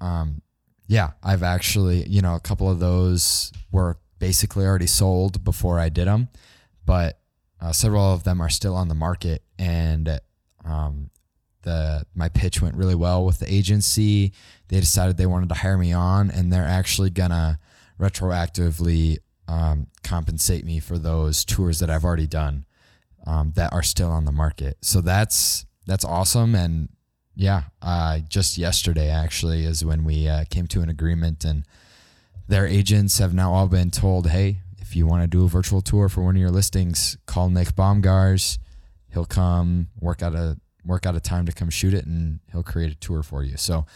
[0.00, 0.42] um,
[0.88, 5.90] yeah, I've actually, you know, a couple of those were basically already sold before I
[5.90, 6.28] did them,
[6.84, 7.20] but
[7.60, 9.44] uh, several of them are still on the market.
[9.60, 10.18] And
[10.64, 11.10] um,
[11.68, 14.32] the my pitch went really well with the agency.
[14.68, 17.58] They decided they wanted to hire me on, and they're actually gonna
[18.00, 22.64] retroactively um, compensate me for those tours that I've already done
[23.26, 24.78] um, that are still on the market.
[24.80, 26.88] So that's that's awesome, and
[27.34, 31.66] yeah, uh, just yesterday actually is when we uh, came to an agreement, and
[32.48, 35.82] their agents have now all been told, hey, if you want to do a virtual
[35.82, 38.58] tour for one of your listings, call Nick Bomgaars.
[39.12, 42.62] He'll come work out a work out a time to come shoot it and he'll
[42.62, 43.56] create a tour for you.
[43.56, 43.86] So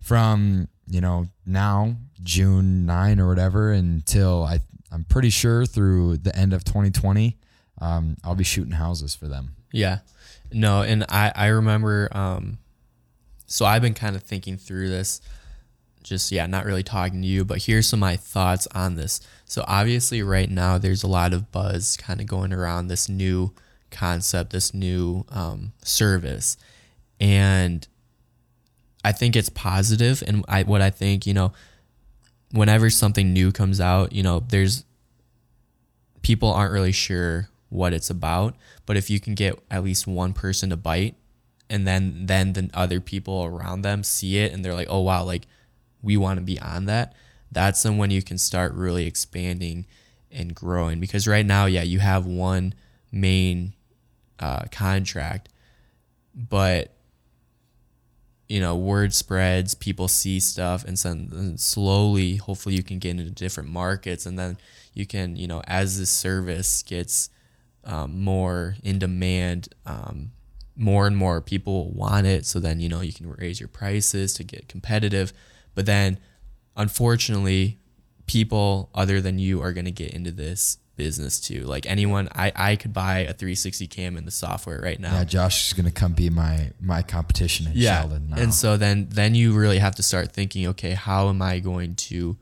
[0.00, 6.36] from, you know, now June 9 or whatever until I I'm pretty sure through the
[6.36, 7.38] end of 2020
[7.78, 9.56] um, I'll be shooting houses for them.
[9.72, 10.00] Yeah.
[10.52, 12.58] No, and I I remember um
[13.46, 15.20] so I've been kind of thinking through this.
[16.02, 19.20] Just yeah, not really talking to you, but here's some of my thoughts on this.
[19.44, 23.52] So obviously, right now there's a lot of buzz kind of going around this new
[23.92, 26.56] concept, this new um, service,
[27.20, 27.86] and
[29.04, 30.22] I think it's positive.
[30.26, 31.52] And I what I think you know,
[32.50, 34.84] whenever something new comes out, you know, there's
[36.22, 40.32] people aren't really sure what it's about, but if you can get at least one
[40.32, 41.14] person to bite
[41.72, 45.24] and then then the other people around them see it and they're like, "Oh wow,
[45.24, 45.46] like
[46.02, 47.14] we want to be on that."
[47.50, 49.86] That's then when you can start really expanding
[50.30, 52.74] and growing because right now, yeah, you have one
[53.10, 53.72] main
[54.42, 55.48] uh, contract,
[56.34, 56.92] but
[58.48, 63.30] you know, word spreads, people see stuff, and, and slowly, hopefully, you can get into
[63.30, 64.58] different markets, and then
[64.92, 67.30] you can, you know, as the service gets
[67.84, 70.32] um, more in demand, um,
[70.76, 72.44] more and more people want it.
[72.44, 75.32] So then, you know, you can raise your prices to get competitive.
[75.74, 76.18] But then,
[76.76, 77.78] unfortunately,
[78.26, 81.64] people other than you are going to get into this business too.
[81.64, 85.12] Like anyone, I, I could buy a 360 cam in the software right now.
[85.14, 88.02] Yeah, Josh is going to come be my my competition in yeah.
[88.02, 88.36] Sheldon now.
[88.36, 91.96] And so then then you really have to start thinking, okay, how am I going
[91.96, 92.36] to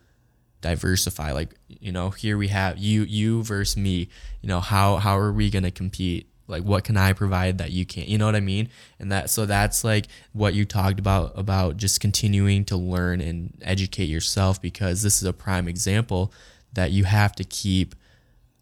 [0.60, 1.32] diversify?
[1.32, 4.10] Like, you know, here we have you you versus me.
[4.42, 6.28] You know, how how are we going to compete?
[6.46, 8.08] Like what can I provide that you can't?
[8.08, 8.68] You know what I mean?
[8.98, 13.56] And that so that's like what you talked about about just continuing to learn and
[13.62, 16.30] educate yourself because this is a prime example
[16.74, 17.94] that you have to keep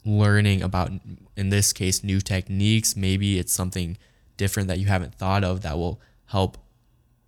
[0.08, 0.90] learning about
[1.36, 2.96] in this case new techniques.
[2.96, 3.98] Maybe it's something
[4.36, 6.58] different that you haven't thought of that will help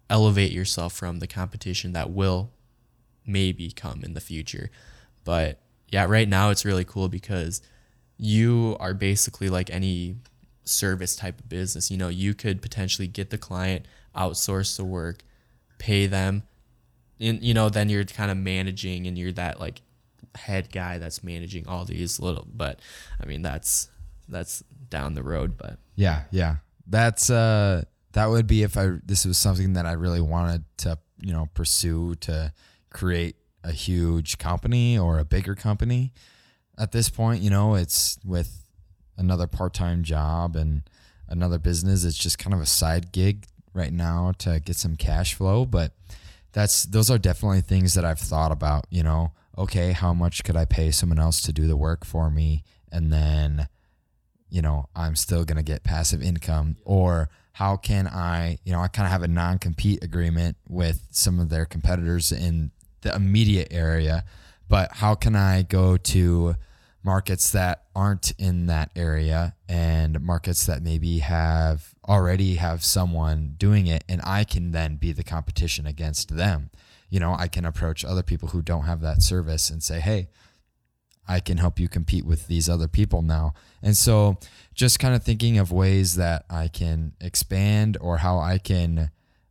[0.09, 2.51] elevate yourself from the competition that will
[3.27, 4.71] maybe come in the future.
[5.25, 7.61] But yeah right now it's really cool because
[8.17, 10.17] you are basically like any
[10.65, 11.91] service type of business.
[11.91, 15.23] You know you could potentially get the client outsource the work
[15.79, 16.43] pay them
[17.21, 19.83] and you know then you're kind of managing and you're that like
[20.35, 22.81] head guy that's managing all these little but
[23.21, 23.91] i mean that's
[24.29, 25.79] that's down the road but.
[25.95, 26.57] Yeah yeah.
[26.87, 30.99] That's uh that would be if i this was something that i really wanted to
[31.21, 32.53] you know pursue to
[32.91, 36.13] create a huge company or a bigger company.
[36.79, 38.67] At this point you know it's with
[39.17, 40.83] another part-time job and
[41.29, 45.35] another business it's just kind of a side gig right now to get some cash
[45.35, 45.93] flow but
[46.53, 50.57] that's those are definitely things that i've thought about you know okay, how much could
[50.57, 52.65] I pay someone else to do the work for me?
[52.93, 53.69] And then,
[54.49, 56.77] you know, I'm still going to get passive income.
[56.85, 61.07] Or how can I, you know, I kind of have a non compete agreement with
[61.11, 62.71] some of their competitors in
[63.03, 64.25] the immediate area,
[64.69, 66.57] but how can I go to
[67.03, 73.87] markets that aren't in that area and markets that maybe have already have someone doing
[73.87, 76.71] it and I can then be the competition against them
[77.11, 80.29] you know, I can approach other people who don't have that service and say, hey,
[81.29, 83.53] I can help you compete with these other people now.
[83.83, 84.39] And so
[84.75, 89.11] just kind of thinking of ways that I can expand or how I can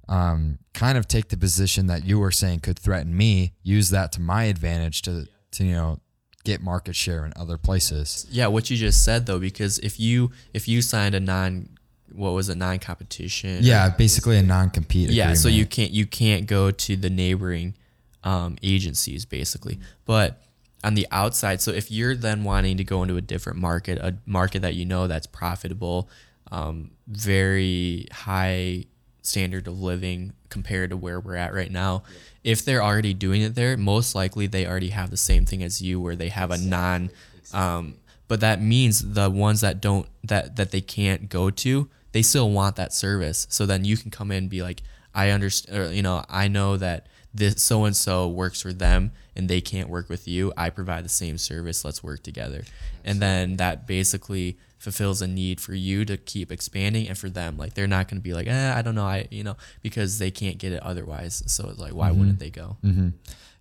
[0.10, 4.12] um, kind of take the position that you were saying could threaten me, use that
[4.14, 6.00] to my advantage to, to you know,
[6.44, 8.26] get market share in other places.
[8.30, 11.70] Yeah, what you just said though, because if you if you signed a non
[12.14, 13.60] what was a non-competition.
[13.62, 15.10] Yeah, basically a non-compete.
[15.10, 15.40] Yeah, agreement.
[15.40, 17.76] so you can't you can't go to the neighboring
[18.24, 19.80] um, agencies basically.
[20.06, 20.42] But
[20.84, 24.16] on the outside, so if you're then wanting to go into a different market, a
[24.26, 26.10] market that you know that's profitable,
[26.52, 28.86] um, very high
[29.22, 32.04] standard of living compared to where we're at right now.
[32.44, 35.82] If they're already doing it there, most likely they already have the same thing as
[35.82, 37.12] you, where they have a non.
[37.54, 37.96] Um,
[38.28, 42.50] but that means the ones that don't that that they can't go to they still
[42.50, 43.48] want that service.
[43.50, 44.82] So then you can come in and be like,
[45.14, 49.50] I understand, you know, I know that this so and so works for them and
[49.50, 50.52] they can't work with you.
[50.58, 51.86] I provide the same service.
[51.86, 52.64] Let's work together.
[53.04, 57.58] And then that basically fulfills a need for you to keep expanding and for them.
[57.58, 59.06] Like they're not going to be like, eh, I don't know.
[59.06, 61.44] I, you know, because they can't get it otherwise.
[61.48, 62.20] So it's like, why mm-hmm.
[62.20, 62.78] wouldn't they go?
[62.84, 63.10] Mm-hmm.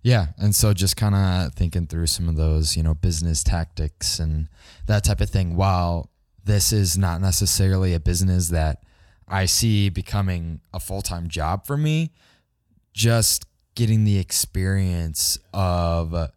[0.01, 0.27] Yeah.
[0.37, 4.47] And so just kind of thinking through some of those, you know, business tactics and
[4.87, 6.09] that type of thing while
[6.49, 8.81] this is not necessarily a business that
[9.27, 12.11] I see becoming a full time job for me.
[12.91, 13.45] Just
[13.75, 16.31] getting the experience of,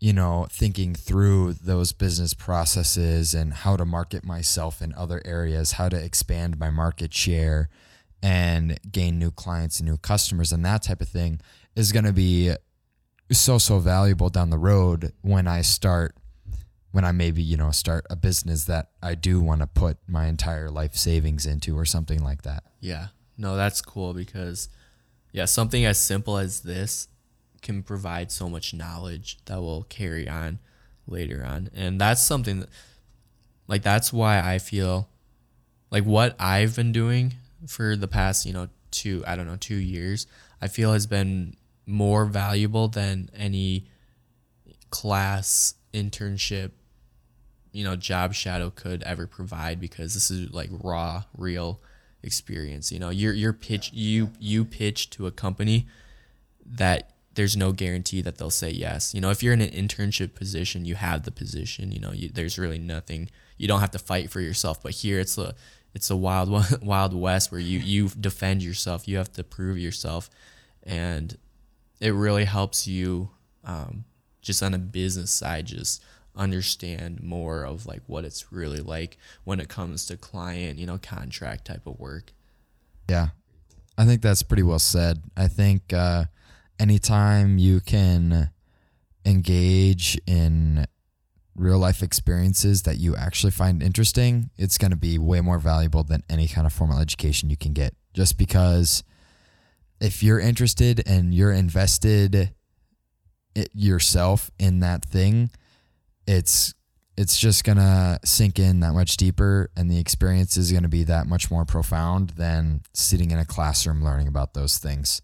[0.00, 5.72] you know, thinking through those business processes and how to market myself in other areas,
[5.72, 7.68] how to expand my market share
[8.20, 11.40] and gain new clients and new customers and that type of thing
[11.76, 12.52] is going to be
[13.30, 16.16] so, so valuable down the road when I start
[16.92, 20.26] when I maybe, you know, start a business that I do want to put my
[20.26, 22.64] entire life savings into or something like that.
[22.80, 23.08] Yeah.
[23.38, 24.68] No, that's cool because
[25.32, 27.08] yeah, something as simple as this
[27.62, 30.58] can provide so much knowledge that will carry on
[31.06, 31.70] later on.
[31.74, 32.68] And that's something that,
[33.68, 35.08] like, that's why I feel
[35.90, 37.34] like what I've been doing
[37.66, 40.26] for the past, you know, two, I don't know, two years,
[40.60, 41.54] I feel has been
[41.86, 43.86] more valuable than any
[44.90, 46.72] class internship
[47.72, 51.80] you know job shadow could ever provide because this is like raw real
[52.22, 53.10] experience you know?
[53.10, 55.86] You're you're pitch you you pitch to a company
[56.64, 59.14] that there's no guarantee that they'll say yes.
[59.14, 62.12] You know if you're in an internship position you have the position you know?
[62.12, 64.82] You, there's really nothing you don't have to fight for yourself.
[64.82, 65.54] But here it's a
[65.94, 66.50] it's a wild
[66.82, 70.30] wild west where you you defend yourself you have to prove yourself.
[70.82, 71.36] And
[72.00, 73.30] it really helps you
[73.64, 74.04] um,
[74.40, 76.02] just on a business side just
[76.40, 80.98] understand more of like what it's really like when it comes to client, you know,
[80.98, 82.32] contract type of work.
[83.08, 83.28] Yeah.
[83.98, 85.22] I think that's pretty well said.
[85.36, 86.24] I think uh,
[86.78, 88.50] anytime you can
[89.26, 90.86] engage in
[91.54, 96.02] real life experiences that you actually find interesting, it's going to be way more valuable
[96.02, 97.94] than any kind of formal education you can get.
[98.14, 99.04] Just because
[100.00, 102.54] if you're interested and you're invested
[103.74, 105.50] yourself in that thing,
[106.26, 106.74] it's
[107.16, 111.26] it's just gonna sink in that much deeper and the experience is gonna be that
[111.26, 115.20] much more profound than sitting in a classroom learning about those things.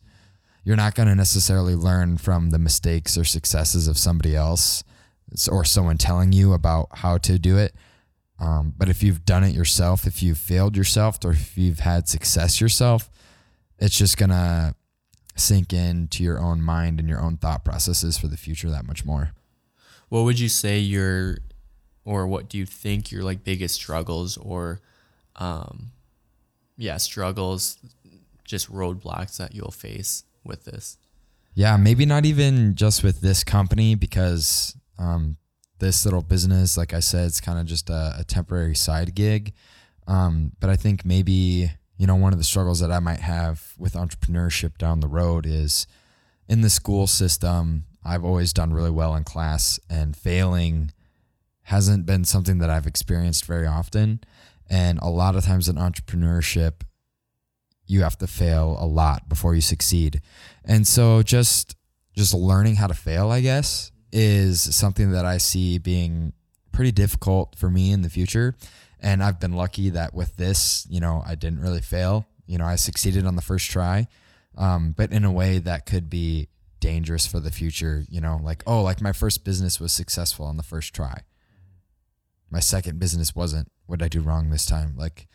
[0.64, 4.84] You're not gonna necessarily learn from the mistakes or successes of somebody else
[5.50, 7.74] or someone telling you about how to do it.
[8.38, 12.08] Um, but if you've done it yourself, if you've failed yourself, or if you've had
[12.08, 13.08] success yourself,
[13.78, 14.74] it's just gonna
[15.34, 19.04] sink into your own mind and your own thought processes for the future that much
[19.04, 19.32] more.
[20.08, 21.38] What would you say your,
[22.04, 24.80] or what do you think your like biggest struggles or,
[25.36, 25.92] um,
[26.76, 27.78] yeah, struggles,
[28.44, 30.98] just roadblocks that you'll face with this?
[31.54, 35.36] Yeah, maybe not even just with this company because um,
[35.78, 39.54] this little business, like I said, it's kind of just a, a, temporary side gig.
[40.06, 43.74] Um, but I think maybe you know, one of the struggles that I might have
[43.78, 45.86] with entrepreneurship down the road is
[46.48, 50.92] in the school system, I've always done really well in class, and failing
[51.64, 54.20] hasn't been something that I've experienced very often.
[54.70, 56.82] And a lot of times in entrepreneurship,
[57.86, 60.20] you have to fail a lot before you succeed.
[60.64, 61.76] And so just
[62.14, 66.32] just learning how to fail, I guess, is something that I see being
[66.72, 68.54] pretty difficult for me in the future.
[69.00, 72.26] And I've been lucky that with this, you know, I didn't really fail.
[72.46, 74.06] You know, I succeeded on the first try,
[74.56, 76.48] um, but in a way that could be
[76.80, 78.04] dangerous for the future.
[78.08, 81.22] You know, like, oh, like my first business was successful on the first try.
[82.50, 83.70] My second business wasn't.
[83.86, 84.94] What did I do wrong this time?
[84.96, 85.26] Like,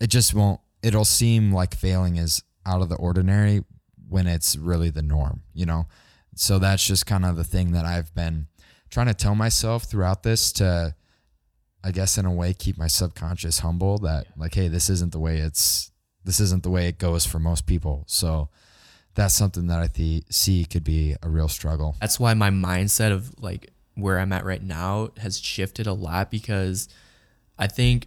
[0.00, 3.64] it just won't, it'll seem like failing is out of the ordinary
[4.08, 5.86] when it's really the norm, you know?
[6.34, 8.46] So that's just kind of the thing that I've been
[8.90, 10.94] trying to tell myself throughout this to
[11.82, 15.18] I guess in a way keep my subconscious humble that like hey this isn't the
[15.18, 15.90] way it's
[16.24, 18.48] this isn't the way it goes for most people so
[19.18, 21.96] that's something that I th- see could be a real struggle.
[22.00, 26.30] That's why my mindset of like where I'm at right now has shifted a lot
[26.30, 26.88] because
[27.58, 28.06] I think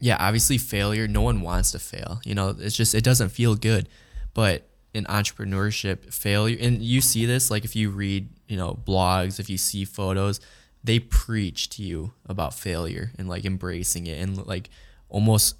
[0.00, 3.54] yeah obviously failure no one wants to fail you know it's just it doesn't feel
[3.54, 3.88] good.
[4.34, 9.40] But in entrepreneurship failure and you see this like if you read you know blogs
[9.40, 10.40] if you see photos
[10.84, 14.68] they preach to you about failure and like embracing it and like
[15.08, 15.56] almost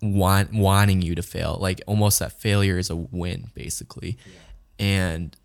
[0.00, 1.58] want wanting you to fail.
[1.60, 4.18] Like almost that failure is a win basically.
[4.26, 4.86] Yeah.
[4.86, 5.36] and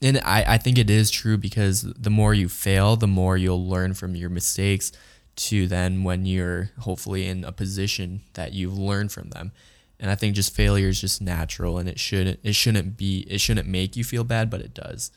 [0.00, 3.68] and I, I think it is true because the more you fail the more you'll
[3.68, 4.92] learn from your mistakes
[5.36, 9.52] to then when you're hopefully in a position that you've learned from them.
[10.00, 13.40] And i think just failure is just natural and it shouldn't it shouldn't be it
[13.40, 15.10] shouldn't make you feel bad but it does.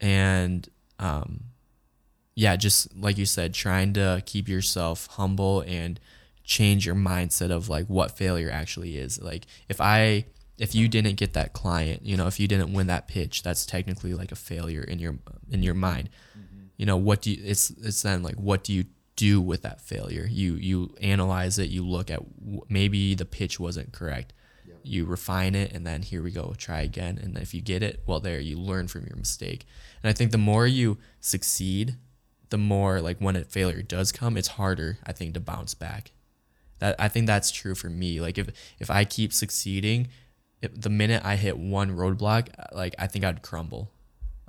[0.00, 0.68] And
[0.98, 1.44] um
[2.38, 5.98] yeah, just like you said, trying to keep yourself humble and
[6.48, 9.20] change your mindset of like what failure actually is.
[9.20, 10.24] Like if I
[10.56, 13.64] if you didn't get that client, you know, if you didn't win that pitch, that's
[13.66, 15.18] technically like a failure in your
[15.50, 16.08] in your mind.
[16.36, 16.66] Mm-hmm.
[16.78, 19.82] You know, what do you it's it's then like what do you do with that
[19.82, 20.26] failure?
[20.28, 22.22] You you analyze it, you look at
[22.68, 24.32] maybe the pitch wasn't correct.
[24.84, 28.02] You refine it and then here we go, try again and if you get it,
[28.06, 29.66] well there you learn from your mistake.
[30.02, 31.96] And I think the more you succeed
[32.48, 36.12] the more like when a failure does come, it's harder, I think, to bounce back.
[36.78, 38.20] That I think that's true for me.
[38.20, 38.48] Like if
[38.78, 40.08] if I keep succeeding,
[40.62, 43.90] if, the minute I hit one roadblock, like I think I'd crumble,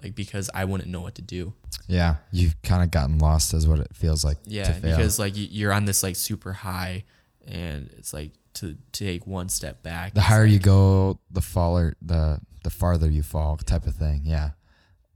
[0.04, 1.54] like because I wouldn't know what to do.
[1.88, 4.38] Yeah, you've kind of gotten lost, as what it feels like.
[4.46, 7.06] Yeah, because like you're on this like super high,
[7.48, 10.14] and it's like to to take one step back.
[10.14, 14.22] The higher like- you go, the faller the the farther you fall, type of thing.
[14.26, 14.52] Yeah.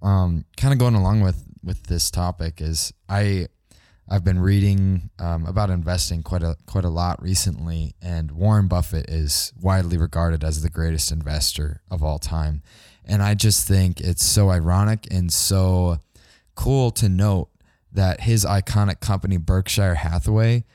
[0.02, 3.48] Um, kind of going along with with this topic is I
[4.10, 9.10] I've been reading um, about investing quite a quite a lot recently, and Warren Buffett
[9.10, 12.62] is widely regarded as the greatest investor of all time.
[13.06, 16.00] And I just think it's so ironic and so
[16.56, 17.50] cool to note
[17.92, 20.66] that his iconic company Berkshire Hathaway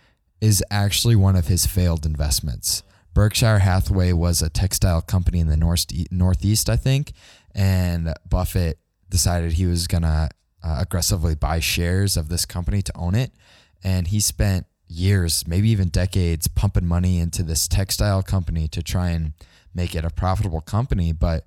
[0.41, 2.83] is actually one of his failed investments.
[3.13, 7.13] Berkshire Hathaway was a textile company in the north northeast, I think,
[7.55, 8.79] and Buffett
[9.11, 10.29] decided he was gonna
[10.63, 13.33] uh, aggressively buy shares of this company to own it,
[13.83, 19.11] and he spent years, maybe even decades, pumping money into this textile company to try
[19.11, 19.33] and
[19.75, 21.47] make it a profitable company, but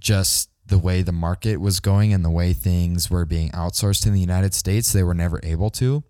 [0.00, 4.14] just the way the market was going and the way things were being outsourced in
[4.14, 6.02] the United States, they were never able to.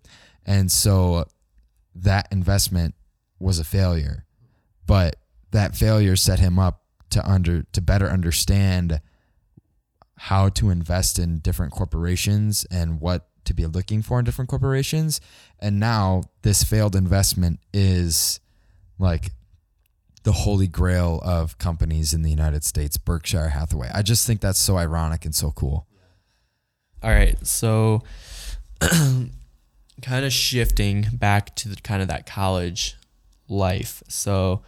[0.45, 1.25] And so
[1.93, 2.95] that investment
[3.39, 4.25] was a failure.
[4.85, 5.17] But
[5.51, 9.01] that failure set him up to under to better understand
[10.17, 15.21] how to invest in different corporations and what to be looking for in different corporations.
[15.59, 18.39] And now this failed investment is
[18.97, 19.31] like
[20.23, 23.91] the holy grail of companies in the United States, Berkshire Hathaway.
[23.93, 25.87] I just think that's so ironic and so cool.
[27.03, 28.01] All right, so
[28.81, 32.95] kind of shifting back to the kind of that college
[33.47, 34.01] life.
[34.07, 34.63] So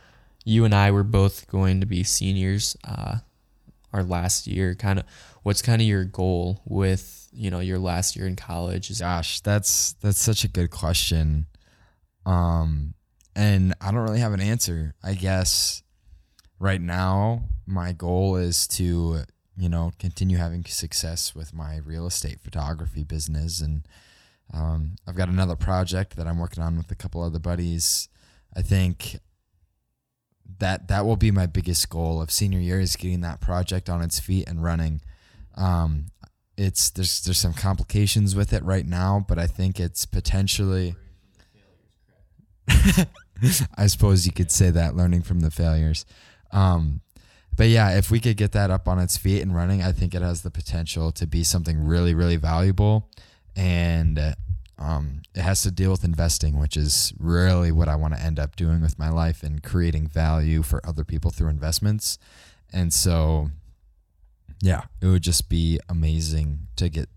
[0.45, 3.17] you and I were both going to be seniors uh,
[3.91, 4.75] our last year.
[4.75, 5.05] Kind of,
[5.47, 8.89] what's kind of your goal with you know your last year in college?
[8.89, 11.45] Is Gosh, that's that's such a good question.
[12.25, 12.95] Um
[13.33, 14.93] and I don't really have an answer.
[15.01, 15.83] I guess
[16.59, 19.23] right now my goal is to,
[19.55, 23.87] you know, continue having success with my real estate photography business and
[24.53, 28.09] um, I've got another project that I'm working on with a couple other buddies.
[28.53, 29.17] I think
[30.59, 34.01] that that will be my biggest goal of senior year is getting that project on
[34.01, 35.01] its feet and running.
[35.57, 36.07] Um,
[36.57, 40.95] it's there's there's some complications with it right now, but I think it's potentially.
[43.77, 46.05] I suppose you could say that learning from the failures.
[46.51, 47.01] Um,
[47.55, 50.13] but yeah, if we could get that up on its feet and running, I think
[50.13, 53.09] it has the potential to be something really, really valuable.
[53.55, 54.33] And uh,
[54.77, 58.39] um, it has to deal with investing, which is really what I want to end
[58.39, 62.19] up doing with my life and creating value for other people through investments.
[62.71, 63.49] And so,
[64.61, 67.09] yeah, it would just be amazing to get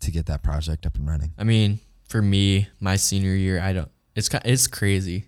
[0.00, 1.32] to get that project up and running.
[1.38, 3.90] I mean, for me, my senior year, I don't.
[4.14, 5.26] It's it's crazy.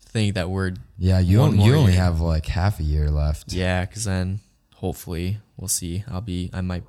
[0.00, 2.00] Think that we're Yeah, you only, you only year.
[2.02, 3.52] have like half a year left.
[3.52, 4.40] Yeah, because then
[4.76, 6.04] hopefully we'll see.
[6.08, 6.84] I'll be I might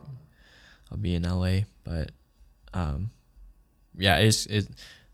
[0.91, 2.11] I'll be in LA, but
[2.73, 3.11] um,
[3.97, 4.67] yeah, it's it.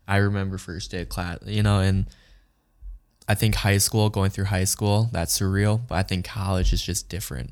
[0.06, 2.06] I remember first day of class, you know, and
[3.28, 5.80] I think high school, going through high school, that's surreal.
[5.88, 7.50] But I think college is just different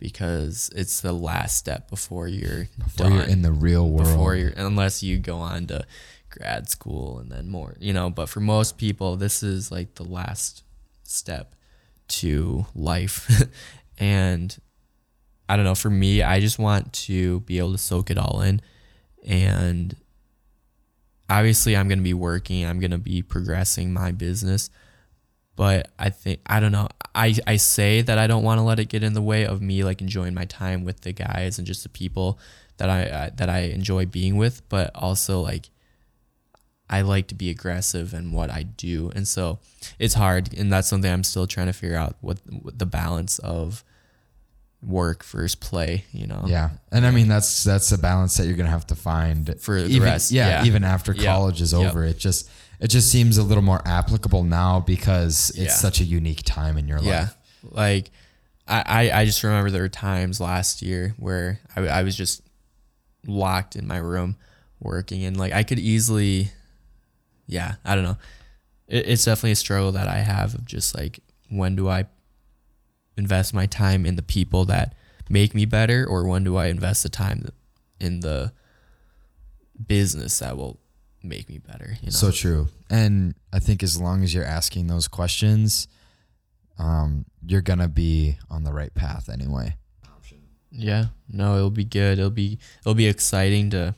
[0.00, 3.12] because it's the last step before you're Before done.
[3.14, 4.08] you're in the real world.
[4.08, 5.84] before you're unless you go on to
[6.30, 10.04] grad school and then more you know but for most people this is like the
[10.04, 10.62] last
[11.04, 11.54] step
[12.08, 13.28] to life
[13.98, 14.58] and
[15.48, 18.40] i don't know for me i just want to be able to soak it all
[18.42, 18.60] in
[19.26, 19.96] and
[21.28, 24.70] obviously i'm going to be working i'm going to be progressing my business
[25.56, 26.88] but i think i don't know.
[27.14, 29.60] I i say that i don't want to let it get in the way of
[29.60, 32.38] me like enjoying my time with the guys and just the people
[32.76, 35.70] that i uh, that i enjoy being with but also like
[36.88, 39.10] i like to be aggressive in what i do.
[39.14, 39.58] And so
[39.98, 43.38] it's hard and that's something i'm still trying to figure out what, what the balance
[43.40, 43.84] of
[44.82, 46.42] work versus play you know?
[46.46, 49.82] Yeah, and I mean that's that's a balance that you're gonna have to find For
[49.82, 50.64] the even, rest, Yeah, yeah.
[50.64, 51.90] even after Yep, college is yep.
[51.90, 52.48] over, it just
[52.80, 55.68] it just seems a little more applicable now because it's Yeah.
[55.74, 57.06] such a unique time in your life.
[57.06, 57.28] Yeah.
[57.70, 58.10] Like
[58.66, 62.42] I, I, I just remember there were times last year where I, I was just
[63.26, 64.36] locked in my room
[64.80, 66.50] working and like I could easily
[67.46, 68.16] yeah, I don't know.
[68.86, 71.20] It, it's definitely a struggle that I have of just like
[71.50, 72.06] when do I
[73.16, 74.94] invest my time in the people that
[75.28, 77.46] make me better or when do I invest the time
[78.00, 78.52] in the
[79.86, 80.79] business that will
[81.22, 82.10] make me better, you know.
[82.10, 82.68] So true.
[82.88, 85.88] And I think as long as you're asking those questions,
[86.78, 89.76] um, you're gonna be on the right path anyway.
[90.72, 92.18] Yeah, no, it'll be good.
[92.18, 93.94] It'll be it'll be exciting to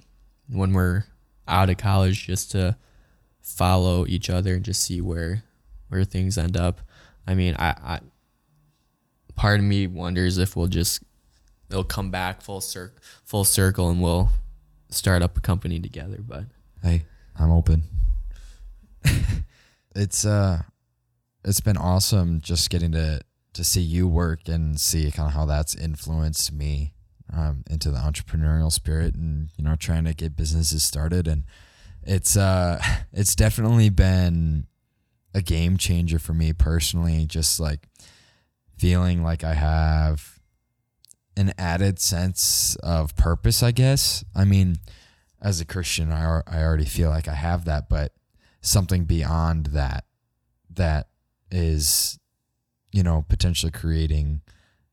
[0.48, 1.04] when we're
[1.46, 2.76] out of college just to
[3.40, 5.44] follow each other and just see where
[5.88, 6.80] where things end up.
[7.26, 8.00] I mean, I, I
[9.34, 11.02] part of me wonders if we'll just
[11.70, 14.30] it'll come back full circle full circle and we'll
[14.88, 16.44] start up a company together, but
[16.82, 17.04] Hey,
[17.38, 17.84] I'm open.
[19.94, 20.62] it's uh
[21.44, 23.20] it's been awesome just getting to
[23.54, 26.94] to see you work and see kind of how that's influenced me
[27.32, 31.44] um, into the entrepreneurial spirit and you know trying to get businesses started and
[32.02, 32.80] it's uh
[33.12, 34.66] it's definitely been
[35.34, 37.88] a game changer for me personally just like
[38.76, 40.38] feeling like I have
[41.36, 44.76] an added sense of purpose I guess I mean
[45.42, 48.12] as a Christian I, I already feel like I have that but
[48.60, 50.04] something beyond that
[50.70, 51.08] that
[51.50, 52.18] is
[52.92, 54.40] you know potentially creating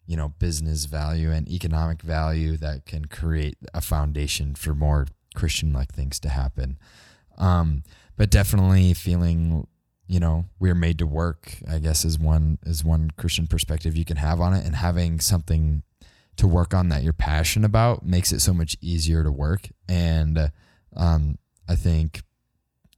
[0.06, 5.72] you know business value and economic value that can create a foundation for more christian
[5.72, 6.78] like things to happen.
[7.38, 7.84] Um
[8.18, 9.68] but definitely feeling
[10.08, 14.04] you know we're made to work i guess is one is one christian perspective you
[14.04, 14.66] can have on it.
[14.66, 15.84] And having something
[16.40, 20.52] to work on that you're passionate about makes it so much easier to work and
[20.96, 21.38] um
[21.68, 22.22] i think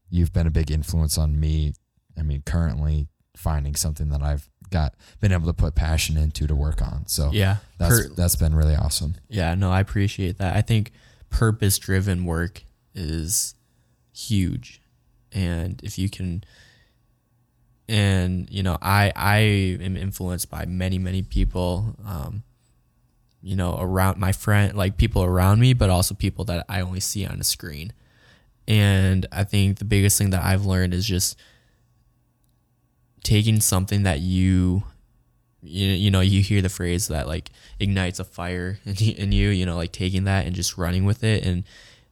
[0.09, 1.73] you've been a big influence on me
[2.17, 6.55] i mean currently finding something that i've got been able to put passion into to
[6.55, 7.05] work on.
[7.05, 9.15] So yeah, that's per- that's been really awesome.
[9.29, 10.55] Yeah, no, I appreciate that.
[10.55, 10.91] I think
[11.29, 12.63] purpose driven work
[12.95, 13.53] is
[14.15, 14.81] huge,
[15.31, 16.43] and if you can,
[17.87, 19.37] and you know, I I
[19.81, 21.95] am influenced by many many people.
[22.07, 22.43] Um,
[23.41, 26.99] you know, around my friend, like people around me, but also people that I only
[26.99, 27.93] see on a screen.
[28.67, 31.37] And I think the biggest thing that I've learned is just
[33.23, 34.83] taking something that you
[35.63, 39.49] you, you know you hear the phrase that like ignites a fire in, in you
[39.49, 41.45] you know like taking that and just running with it.
[41.45, 41.63] And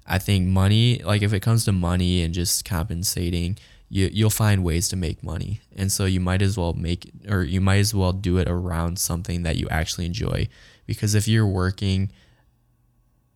[0.05, 3.57] i think money like if it comes to money and just compensating
[3.89, 5.61] you, you'll find ways to make money.
[5.75, 8.99] And so you might as well make or you might as well do it around
[8.99, 10.47] something that you actually enjoy
[10.89, 12.11] because if you're working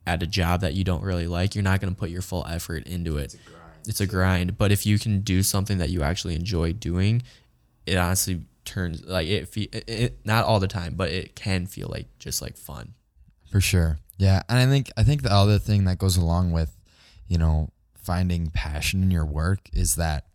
[0.06, 2.44] at a job that you don't really like you're not going to put your full
[2.46, 3.34] effort into it
[3.86, 7.22] it's a grind but if you can do something that you actually enjoy doing
[7.86, 11.88] it honestly turns like it, it, it not all the time, but it can feel
[11.88, 12.94] like just like fun.
[13.50, 13.98] For sure.
[14.18, 16.76] Yeah, and I think I think the other thing that goes along with,
[17.28, 20.26] you know, finding passion in your work is that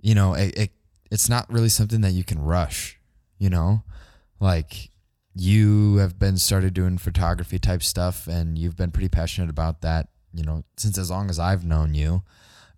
[0.00, 0.70] you know, it, it
[1.10, 2.98] it's not really something that you can rush,
[3.38, 3.82] you know?
[4.40, 4.90] Like
[5.36, 10.08] you have been started doing photography type stuff and you've been pretty passionate about that,
[10.32, 12.22] you know, since as long as I've known you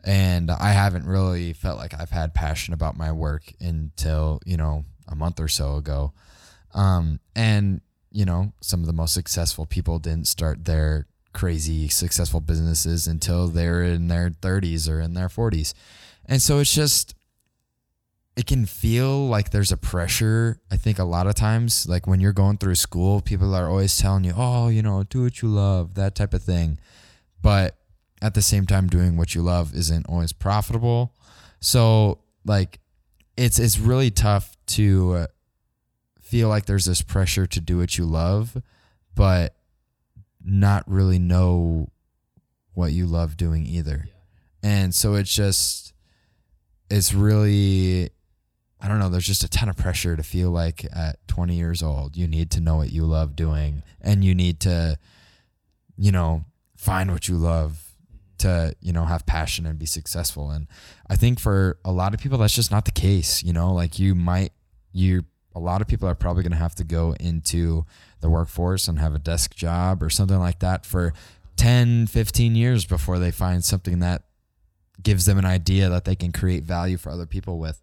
[0.05, 4.85] and I haven't really felt like I've had passion about my work until you know
[5.07, 6.13] a month or so ago.
[6.75, 7.81] Um, and
[8.11, 13.49] you know, some of the most successful people didn't start their crazy successful businesses until
[13.49, 15.75] they're in their 30s or in their 40s.
[16.25, 17.15] And so it's just
[18.39, 20.61] it can feel like there's a pressure.
[20.70, 23.97] I think a lot of times like when you're going through school, people are always
[23.97, 26.78] telling you, "Oh, you know, do what you love," that type of thing.
[27.43, 27.76] But
[28.22, 31.14] at the same time doing what you love isn't always profitable.
[31.61, 32.78] So like
[33.36, 35.26] it's it's really tough to uh,
[36.20, 38.57] feel like there's this pressure to do what you love
[39.18, 39.57] but
[40.45, 41.91] not really know
[42.74, 44.09] what you love doing either.
[44.62, 45.93] And so it's just
[46.89, 48.11] it's really
[48.81, 51.83] I don't know, there's just a ton of pressure to feel like at 20 years
[51.83, 54.99] old you need to know what you love doing and you need to
[55.97, 56.45] you know
[56.76, 57.83] find what you love
[58.39, 60.51] to you know have passion and be successful.
[60.51, 60.68] And
[61.09, 63.99] i think for a lot of people that's just not the case you know like
[63.99, 64.53] you might
[64.93, 65.24] you
[65.55, 67.85] a lot of people are probably going to have to go into
[68.20, 71.12] the workforce and have a desk job or something like that for
[71.57, 74.22] 10 15 years before they find something that
[75.03, 77.81] gives them an idea that they can create value for other people with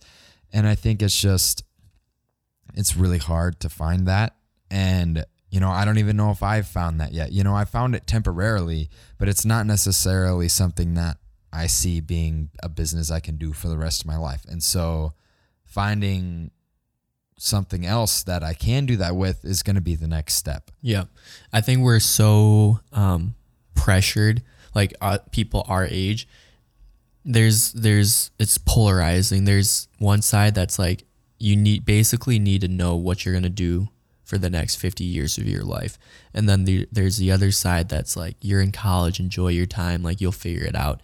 [0.55, 1.63] and i think it's just
[2.73, 4.35] it's really hard to find that
[4.71, 5.23] and
[5.55, 7.31] you know, I don't even know if I've found that yet.
[7.31, 11.15] You know, I found it temporarily, but it's not necessarily something that
[11.53, 14.43] I see being a business I can do for the rest of my life.
[14.49, 15.13] And so
[15.63, 16.51] finding
[17.37, 20.71] something else that I can do that with is going to be the next step.
[20.81, 21.05] Yeah.
[21.53, 23.35] I think we're so um,
[23.75, 24.41] pressured,
[24.73, 26.27] like uh, people our age.
[27.25, 29.45] There's, there's, it's polarizing.
[29.45, 31.03] There's one side that's like,
[31.37, 33.89] you need basically need to know what you're to do
[34.23, 35.97] for the next 50 years of your life.
[36.33, 40.01] And then the, there's the other side that's like you're in college, enjoy your time,
[40.01, 41.01] like you'll figure it out.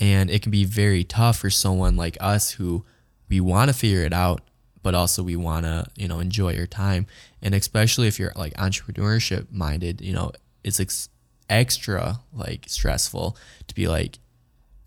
[0.00, 2.84] And it can be very tough for someone like us who
[3.28, 4.42] we want to figure it out,
[4.82, 7.06] but also we want to, you know, enjoy your time.
[7.42, 10.32] And especially if you're like entrepreneurship minded, you know,
[10.64, 11.08] it's ex-
[11.48, 13.36] extra like stressful
[13.66, 14.18] to be like,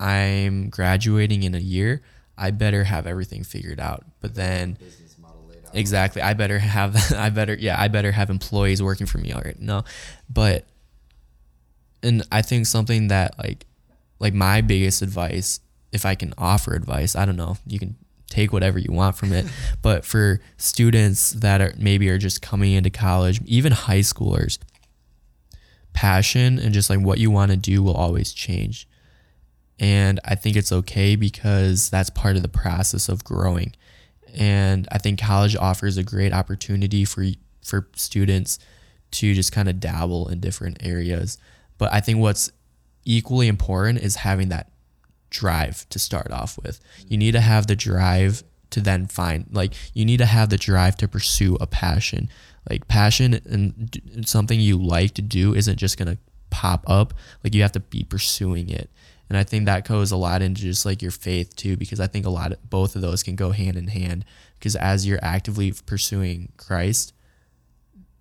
[0.02, 2.02] I'm graduating in a year.
[2.38, 4.04] I better have everything figured out.
[4.20, 4.78] But then
[5.74, 6.22] Exactly.
[6.22, 9.60] I better have I better yeah, I better have employees working for me right.
[9.60, 9.84] No.
[10.30, 10.66] But
[12.04, 13.66] and I think something that like
[14.20, 15.60] like my biggest advice,
[15.92, 17.96] if I can offer advice, I don't know, you can
[18.28, 19.46] take whatever you want from it.
[19.82, 24.58] but for students that are maybe are just coming into college, even high schoolers,
[25.94, 28.88] passion and just like what you want to do will always change.
[29.82, 33.74] And I think it's okay because that's part of the process of growing.
[34.36, 37.26] And I think college offers a great opportunity for
[37.64, 38.60] for students
[39.12, 41.38] to just kind of dabble in different areas.
[41.80, 42.52] But I think what's
[43.06, 44.72] equally important is having that
[45.32, 46.80] drive to start off with.
[47.08, 50.58] You need to have the drive to then find like you need to have the
[50.58, 52.30] drive to pursue a passion.
[52.70, 56.22] Like passion and something you like to do isn't just going to
[56.52, 57.16] pop up.
[57.44, 58.92] Like you have to be pursuing it.
[59.32, 62.08] And I think that goes a lot into just like your faith too, because I
[62.08, 64.26] think a lot of both of those can go hand in hand.
[64.60, 67.14] Because as you're actively pursuing Christ,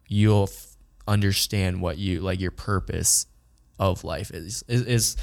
[0.07, 0.77] you'll f-
[1.09, 3.27] understand what you like your purpose
[3.81, 4.63] of life is.
[4.69, 5.17] Is, is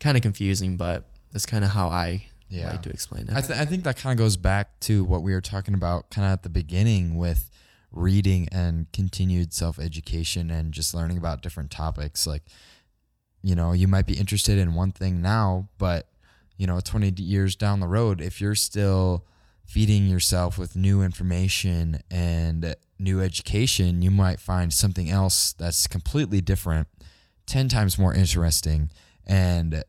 [0.00, 2.72] kind of confusing, but that's kind of how I yeah.
[2.72, 3.32] like to explain it.
[3.32, 6.10] I, th- I think that kind of goes back to what we were talking about
[6.10, 7.48] kind of at the beginning with
[7.92, 12.26] reading and continued self education and just learning about different topics.
[12.26, 12.42] Like,
[13.42, 16.08] you know, you might be interested in one thing now, but,
[16.56, 19.26] you know, 20 years down the road, if you're still
[19.64, 26.40] feeding yourself with new information and new education, you might find something else that's completely
[26.40, 26.88] different,
[27.46, 28.90] 10 times more interesting.
[29.26, 29.82] And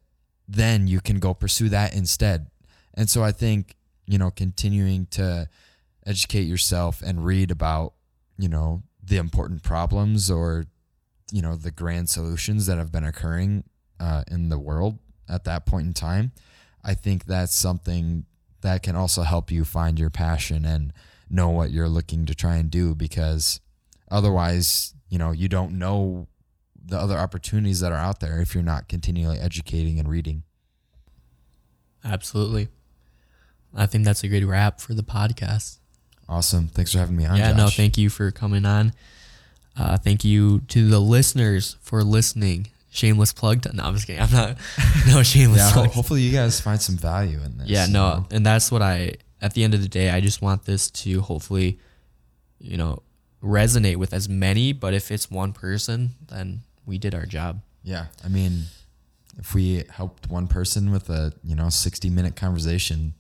[0.48, 2.48] then you can go pursue that instead.
[2.94, 3.76] And so I think,
[4.08, 5.48] you know, continuing to
[6.06, 7.94] educate yourself and read about,
[8.38, 10.66] you know, the important problems or,
[11.34, 13.64] you know, the grand solutions that have been occurring
[14.00, 16.32] uh, in the world at that point in time.
[16.84, 18.26] I think that's something
[18.62, 20.94] that can also help you find your passion and
[21.32, 23.60] know what you're looking to try and do because
[24.12, 26.28] otherwise, you know, you don't know
[26.86, 30.44] the other opportunities that are out there if you're not continually educating and reading.
[32.06, 32.68] Absolutely.
[33.74, 35.80] I think that's a good wrap for the podcast.
[36.30, 36.68] Awesome.
[36.68, 37.38] Thanks for having me on.
[37.38, 37.58] Yeah, Josh.
[37.58, 38.94] no, thank you for coming on.
[39.76, 42.68] Uh, thank you to the listeners for listening.
[42.92, 43.64] Shameless plug.
[43.64, 44.22] To, no, I'm just kidding.
[44.22, 44.58] I'm not.
[45.08, 45.76] No shameless.
[45.76, 47.68] yeah, hopefully you guys find some value in this.
[47.68, 48.28] Yeah, no, know?
[48.32, 49.16] and that's what I.
[49.42, 51.78] At the end of the day, I just want this to hopefully,
[52.60, 53.02] you know,
[53.44, 54.72] resonate with as many.
[54.72, 57.62] But if it's one person, then we did our job.
[57.84, 58.64] Yeah, I mean,
[59.40, 63.14] if we helped one person with a you know 60 minute conversation,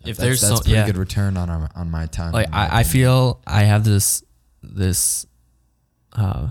[0.00, 0.86] if that's, there's that's so, pretty yeah.
[0.86, 2.32] good return on our, on my time.
[2.32, 4.22] Like I, I feel I have this
[4.62, 5.26] this
[6.12, 6.48] uh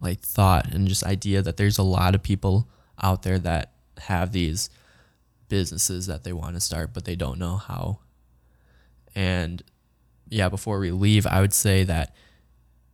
[0.00, 2.68] like thought and just idea that there's a lot of people
[3.02, 4.70] out there that have these
[5.48, 7.98] businesses that they want to start but they don't know how.
[9.14, 9.62] And
[10.30, 12.14] yeah, before we leave, I would say that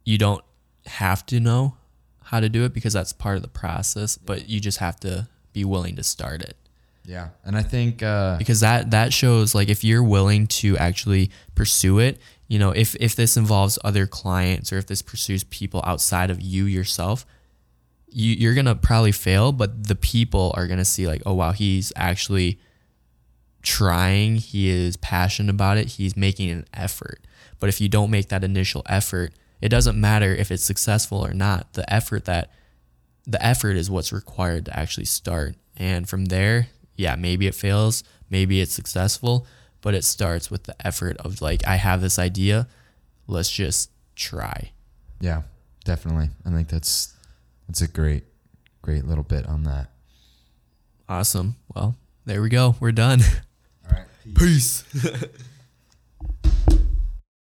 [0.05, 0.43] you don't
[0.87, 1.77] have to know
[2.25, 5.29] how to do it because that's part of the process, but you just have to
[5.53, 6.57] be willing to start it.
[7.05, 11.31] Yeah, and I think uh, because that that shows like if you're willing to actually
[11.55, 12.19] pursue it,
[12.49, 16.41] you know, if if this involves other clients or if this pursues people outside of
[16.41, 17.27] you yourself,
[18.09, 21.93] you you're gonna probably fail, but the people are gonna see like, oh wow, he's
[21.97, 22.61] actually
[23.63, 27.21] trying, he is passionate about it, he's making an effort.
[27.59, 31.33] But if you don't make that initial effort, it doesn't matter if it's successful or
[31.33, 31.73] not.
[31.73, 32.51] The effort that
[33.27, 35.57] the effort is what's required to actually start.
[35.77, 39.47] And from there, yeah, maybe it fails, maybe it's successful,
[39.87, 42.67] but it starts with the effort of like I have this idea,
[43.29, 44.73] let's just try.
[45.21, 45.43] Yeah,
[45.85, 46.31] definitely.
[46.45, 47.15] I think that's
[47.69, 48.25] that's a great
[48.83, 49.93] great little bit on that.
[51.09, 51.55] Awesome.
[51.73, 52.75] Well, there we go.
[52.81, 53.21] We're done.
[53.89, 54.07] All right.
[54.37, 54.83] Peace.
[54.91, 55.25] peace.